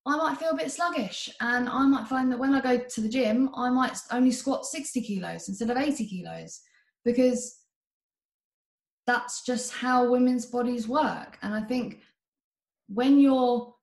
[0.06, 1.28] I might feel a bit sluggish.
[1.40, 4.64] And I might find that when I go to the gym, I might only squat
[4.64, 6.60] 60 kilos instead of 80 kilos
[7.04, 7.58] because
[9.06, 11.38] that's just how women's bodies work.
[11.42, 12.00] And I think
[12.88, 13.73] when you're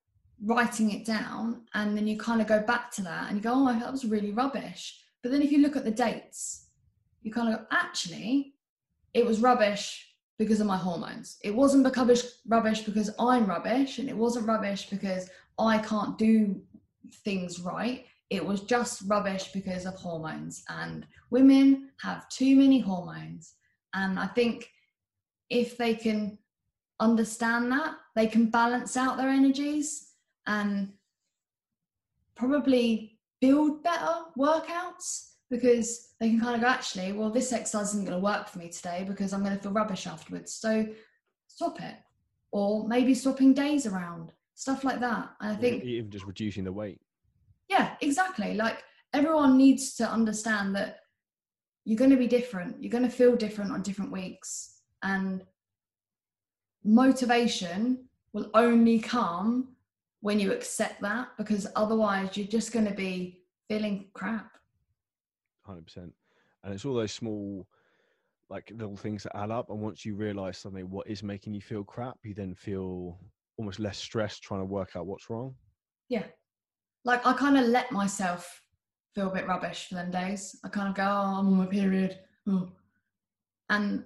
[0.43, 3.53] writing it down and then you kind of go back to that and you go
[3.53, 4.99] oh that was really rubbish.
[5.21, 6.67] But then if you look at the dates
[7.21, 8.55] you kind of go actually
[9.13, 11.37] it was rubbish because of my hormones.
[11.43, 15.29] It wasn't because rubbish because i'm rubbish and it wasn't rubbish because
[15.59, 16.59] i can't do
[17.23, 18.05] things right.
[18.29, 20.63] It was just rubbish because of hormones.
[20.69, 23.53] And women have too many hormones.
[23.93, 24.69] And i think
[25.49, 26.37] if they can
[26.99, 30.10] understand that they can balance out their energies
[30.47, 30.89] and
[32.35, 38.05] probably build better workouts because they can kind of go, actually, well, this exercise isn't
[38.05, 40.53] going to work for me today because I'm going to feel rubbish afterwards.
[40.53, 40.87] So
[41.47, 41.95] stop it.
[42.51, 45.31] Or maybe swapping days around, stuff like that.
[45.41, 47.01] And I think even just reducing the weight.
[47.67, 48.53] Yeah, exactly.
[48.53, 48.83] Like
[49.13, 50.99] everyone needs to understand that
[51.85, 52.81] you're going to be different.
[52.81, 54.81] You're going to feel different on different weeks.
[55.03, 55.43] And
[56.83, 59.75] motivation will only come
[60.21, 64.51] when you accept that because otherwise you're just going to be feeling crap.
[65.67, 66.11] 100%
[66.63, 67.67] and it's all those small
[68.49, 71.61] like little things that add up and once you realize something what is making you
[71.61, 73.17] feel crap you then feel
[73.57, 75.53] almost less stressed trying to work out what's wrong.
[76.09, 76.25] Yeah.
[77.05, 78.61] Like i kind of let myself
[79.15, 80.59] feel a bit rubbish for them days.
[80.63, 82.19] I kind of go oh i'm on my period.
[82.47, 82.71] Oh.
[83.69, 84.03] and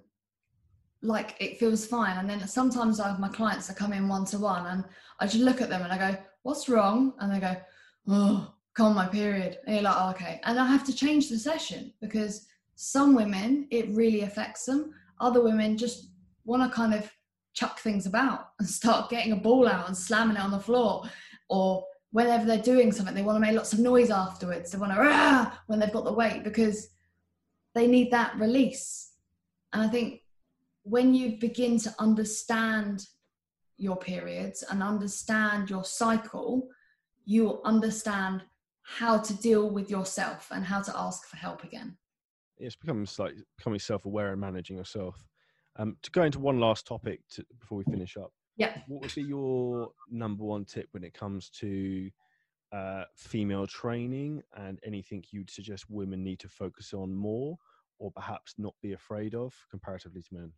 [1.06, 2.18] like it feels fine.
[2.18, 4.84] And then sometimes i have my clients that come in one to one and
[5.20, 7.14] i just look at them and i go what's wrong?
[7.20, 7.56] And they go
[8.08, 9.60] oh come on my period.
[9.66, 10.42] And you're like oh, okay.
[10.44, 14.94] And i have to change the session because some women it really affects them.
[15.20, 16.10] Other women just
[16.44, 17.10] want to kind of
[17.54, 21.04] chuck things about and start getting a ball out and slamming it on the floor
[21.50, 24.72] or whenever they're doing something they want to make lots of noise afterwards.
[24.72, 25.52] They want to Rah!
[25.68, 26.90] when they've got the weight because
[27.74, 29.12] they need that release.
[29.74, 30.22] And i think
[30.86, 33.06] when you begin to understand
[33.78, 36.70] your periods and understand your cycle
[37.26, 38.44] you'll understand
[38.84, 41.98] how to deal with yourself and how to ask for help again.
[42.58, 45.26] It's becoming like becoming self-aware and managing yourself.
[45.78, 48.32] Um, to go into one last topic to, before we finish up.
[48.56, 48.78] Yeah.
[48.88, 52.10] What would be your number one tip when it comes to
[52.72, 57.58] uh, female training and anything you'd suggest women need to focus on more
[58.00, 60.54] or perhaps not be afraid of comparatively to men?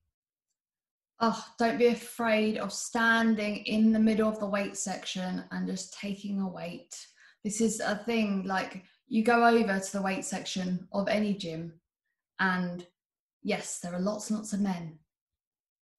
[1.20, 5.97] Oh, don't be afraid of standing in the middle of the weight section and just
[5.99, 6.95] taking a weight.
[7.43, 11.74] This is a thing like you go over to the weight section of any gym
[12.39, 12.86] and
[13.41, 14.99] yes there are lots and lots of men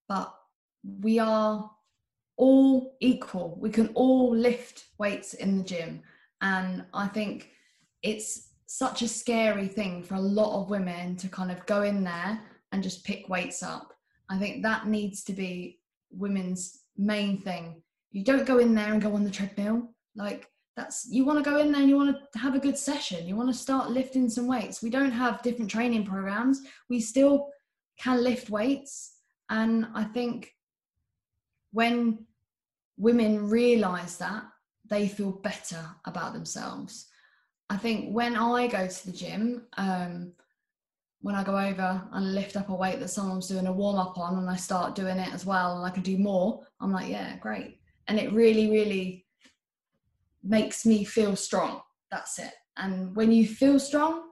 [0.09, 0.35] but
[1.01, 1.71] we are
[2.37, 3.59] all equal.
[3.61, 6.03] We can all lift weights in the gym.
[6.41, 7.51] And i think
[8.03, 12.05] it's such a scary thing for a lot of women to kind of go in
[12.05, 12.41] there
[12.71, 13.93] and just pick weights up
[14.31, 15.79] i think that needs to be
[16.11, 17.83] women's main thing.
[18.11, 19.95] You don't go in there and go on the treadmill.
[20.15, 22.79] Like that's you want to go in there and you want to have a good
[22.79, 23.27] session.
[23.27, 24.83] You want to start lifting some weights.
[24.83, 26.63] We don't have different training programs.
[26.89, 27.49] We still
[27.99, 29.15] can lift weights.
[29.51, 30.55] And i think
[31.73, 32.27] when
[32.97, 34.45] women realize that
[34.89, 37.07] they feel better about themselves.
[37.71, 40.33] I think when i go to the gym um,
[41.21, 44.17] when i go over and lift up a weight that someone's doing a warm up
[44.19, 47.09] on and i start doing it as well and i can do more i'm like
[47.09, 49.27] yeah great and it really really
[50.43, 51.81] makes me feel strong.
[52.11, 52.53] That's it.
[52.77, 54.23] And when you feel strong,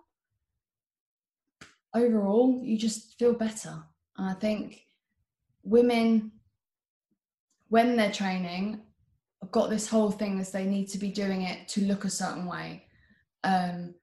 [1.95, 3.82] overall, you just feel better.
[4.16, 4.82] And I think
[5.62, 6.32] women,
[7.68, 8.80] when they're training,
[9.43, 12.11] have got this whole thing as they need to be doing it to look a
[12.11, 12.84] certain way.
[13.45, 13.95] Um,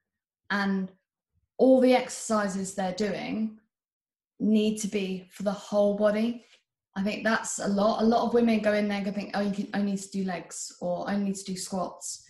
[0.50, 0.90] and
[1.58, 3.58] all the exercises they're doing
[4.40, 6.44] need to be for the whole body
[6.96, 8.02] I think that's a lot.
[8.02, 10.10] A lot of women go in there and think, oh, you can only need to
[10.10, 12.24] do legs or only need to do squats.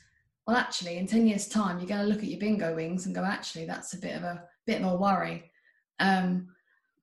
[0.47, 3.15] Well, actually, in 10 years' time, you're going to look at your bingo wings and
[3.15, 5.51] go, actually, that's a bit of a bit more worry.
[6.01, 6.49] Um,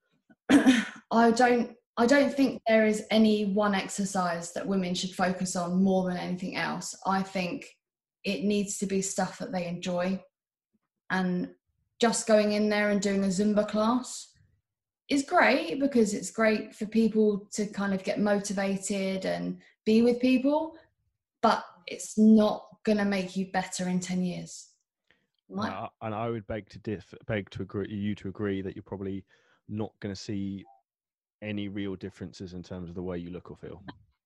[0.49, 5.83] I don't I don't think there is any one exercise that women should focus on
[5.83, 6.95] more than anything else.
[7.05, 7.67] I think
[8.23, 10.23] it needs to be stuff that they enjoy.
[11.11, 11.49] And
[12.01, 14.29] just going in there and doing a Zumba class
[15.07, 20.19] is great because it's great for people to kind of get motivated and be with
[20.19, 20.75] people,
[21.43, 24.69] but it's not going to make you better in 10 years.
[25.55, 28.83] Uh, and I would beg to diff, beg to agree, you to agree that you're
[28.83, 29.23] probably
[29.69, 30.65] not going to see
[31.43, 33.83] any real differences in terms of the way you look or feel.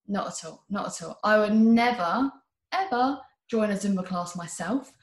[0.08, 0.64] Not at all.
[0.70, 1.20] Not at all.
[1.24, 2.32] I would never,
[2.72, 3.20] ever
[3.50, 4.94] join a Zumba class myself.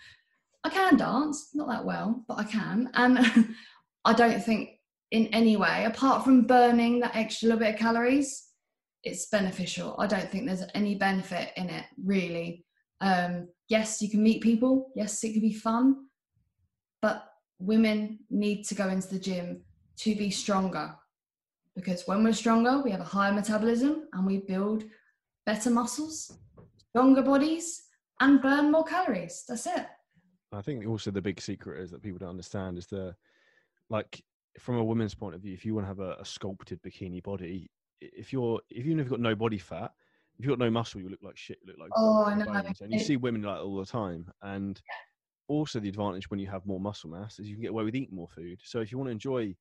[0.64, 2.90] I can dance, not that well, but I can.
[2.94, 3.54] And
[4.04, 4.70] I don't think
[5.10, 8.48] in any way apart from burning that extra little bit of calories
[9.04, 9.96] it's beneficial.
[9.98, 12.64] I don't think there's any benefit in it really.
[13.00, 14.92] Um, yes you can meet people.
[14.94, 16.06] Yes it can be fun.
[17.00, 17.24] But
[17.58, 19.62] women need to go into the gym
[19.98, 20.94] to be stronger.
[21.74, 24.84] Because when we're stronger we have a higher metabolism and we build
[25.46, 26.38] better muscles
[26.90, 27.82] stronger bodies
[28.20, 29.44] and burn more calories.
[29.48, 29.86] That's it
[30.52, 33.14] i think also the big secret is that people don't understand is the
[33.88, 34.22] like
[34.58, 37.22] from a woman's point of view, if you want to have a, a sculpted bikini
[37.22, 39.92] body, if you're if even if you've got no body fat,
[40.38, 41.58] if you've got no muscle, you look like shit.
[41.62, 42.62] You look like oh, I know.
[42.80, 44.80] And you see women like all the time, and
[45.48, 47.94] also the advantage when you have more muscle mass is you can get away with
[47.94, 48.60] eating more food.
[48.64, 49.54] So if you want to enjoy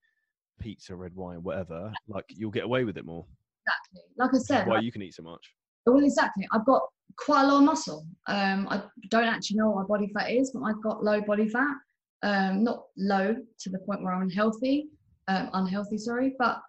[0.59, 3.25] pizza, red wine, whatever, like you'll get away with it more.
[3.65, 4.01] Exactly.
[4.17, 5.53] Like I said, Why like, you can eat so much.
[5.85, 6.47] well, exactly.
[6.51, 6.81] I've got
[7.17, 8.05] quite a lot of muscle.
[8.27, 11.47] Um, I don't actually know what my body fat is, but I've got low body
[11.47, 11.75] fat.
[12.23, 14.89] Um, not low to the point where I'm unhealthy,
[15.27, 16.61] um, unhealthy, sorry, but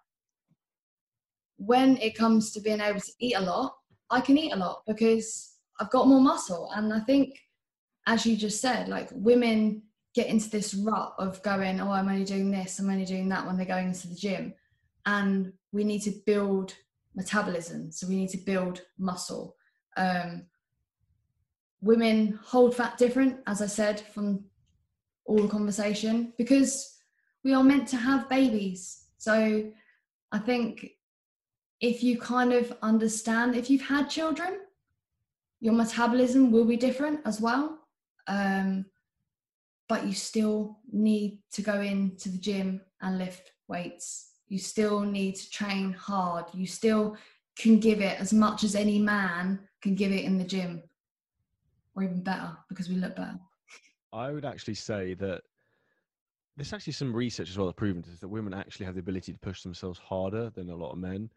[1.57, 3.75] when it comes to being able to eat a lot,
[4.09, 6.71] I can eat a lot because I've got more muscle.
[6.75, 7.37] And I think,
[8.07, 9.83] as you just said, like women
[10.13, 13.45] get into this rut of going, oh, I'm only doing this, I'm only doing that
[13.45, 14.53] when they're going into the gym.
[15.05, 16.75] And we need to build
[17.15, 17.91] metabolism.
[17.91, 19.55] So we need to build muscle.
[19.97, 20.43] Um,
[21.81, 24.45] women hold fat different, as I said, from
[25.25, 26.97] all the conversation, because
[27.43, 29.05] we are meant to have babies.
[29.17, 29.71] So
[30.31, 30.91] I think
[31.81, 34.59] if you kind of understand, if you've had children,
[35.59, 37.79] your metabolism will be different as well.
[38.27, 38.85] Um,
[39.89, 44.31] but you still need to go into the gym and lift weights.
[44.47, 46.45] You still need to train hard.
[46.53, 47.17] You still
[47.57, 50.81] can give it as much as any man can give it in the gym,
[51.95, 53.37] or even better because we look better.
[54.11, 55.41] I would actually say that
[56.55, 59.39] there's actually some research as well that proven that women actually have the ability to
[59.39, 61.29] push themselves harder than a lot of men,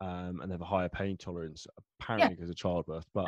[0.00, 1.66] um, and they have a higher pain tolerance
[2.00, 3.06] apparently because of childbirth.
[3.14, 3.26] But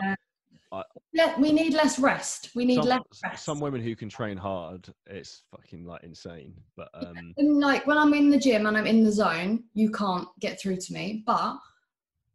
[0.73, 2.51] Uh, Le- we need less rest.
[2.57, 3.45] We need some, less rest.
[3.45, 6.55] some women who can train hard, it's fucking like insane.
[6.77, 9.91] But um, And like when I'm in the gym and I'm in the zone, you
[9.91, 11.23] can't get through to me.
[11.27, 11.59] But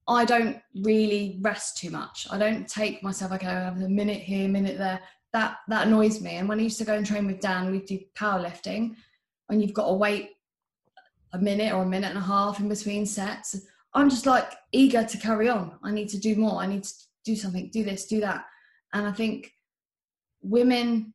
[0.10, 2.28] I don't really rest too much.
[2.32, 3.48] I don't take myself okay.
[3.48, 5.00] I have a minute here, a minute there.
[5.34, 6.38] That that annoys me.
[6.38, 8.96] And when I used to go and train with Dan, we'd do powerlifting,
[9.50, 10.32] and you've got to wait
[11.34, 13.56] a minute or a minute and a half in between sets.
[13.94, 15.78] I'm just like eager to carry on.
[15.84, 16.60] I need to do more.
[16.60, 16.94] I need to
[17.24, 18.46] do something, do this, do that.
[18.94, 19.54] And I think
[20.42, 21.14] women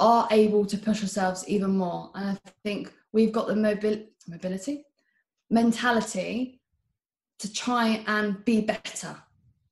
[0.00, 2.10] are able to push ourselves even more.
[2.16, 4.84] And I think we've got the mobil- mobility,
[5.50, 6.61] mentality
[7.42, 9.16] to try and be better.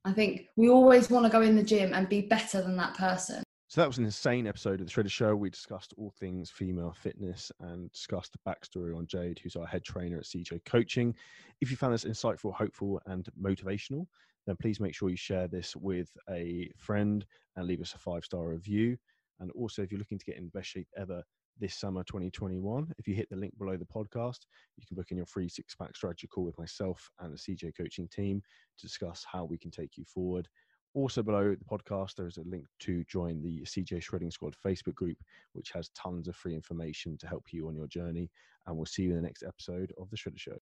[0.05, 2.95] I think we always want to go in the gym and be better than that
[2.95, 3.43] person.
[3.69, 5.37] So that was an insane episode of the Shredder Show.
[5.37, 9.85] We discussed all things female fitness and discussed the backstory on Jade, who's our head
[9.85, 11.15] trainer at CJ Coaching.
[11.61, 14.07] If you found this insightful, hopeful, and motivational,
[14.49, 18.25] then please make sure you share this with a friend and leave us a five
[18.25, 18.97] star review.
[19.39, 21.23] And also, if you're looking to get in the best shape ever
[21.59, 24.41] this summer 2021, if you hit the link below the podcast,
[24.77, 27.77] you can book in your free six pack strategy call with myself and the CJ
[27.77, 28.43] coaching team
[28.79, 30.49] to discuss how we can take you forward.
[30.95, 34.95] Also, below the podcast, there is a link to join the CJ Shredding Squad Facebook
[34.95, 35.19] group,
[35.53, 38.31] which has tons of free information to help you on your journey.
[38.67, 40.59] And we'll see you in the next episode of The Shredder Show.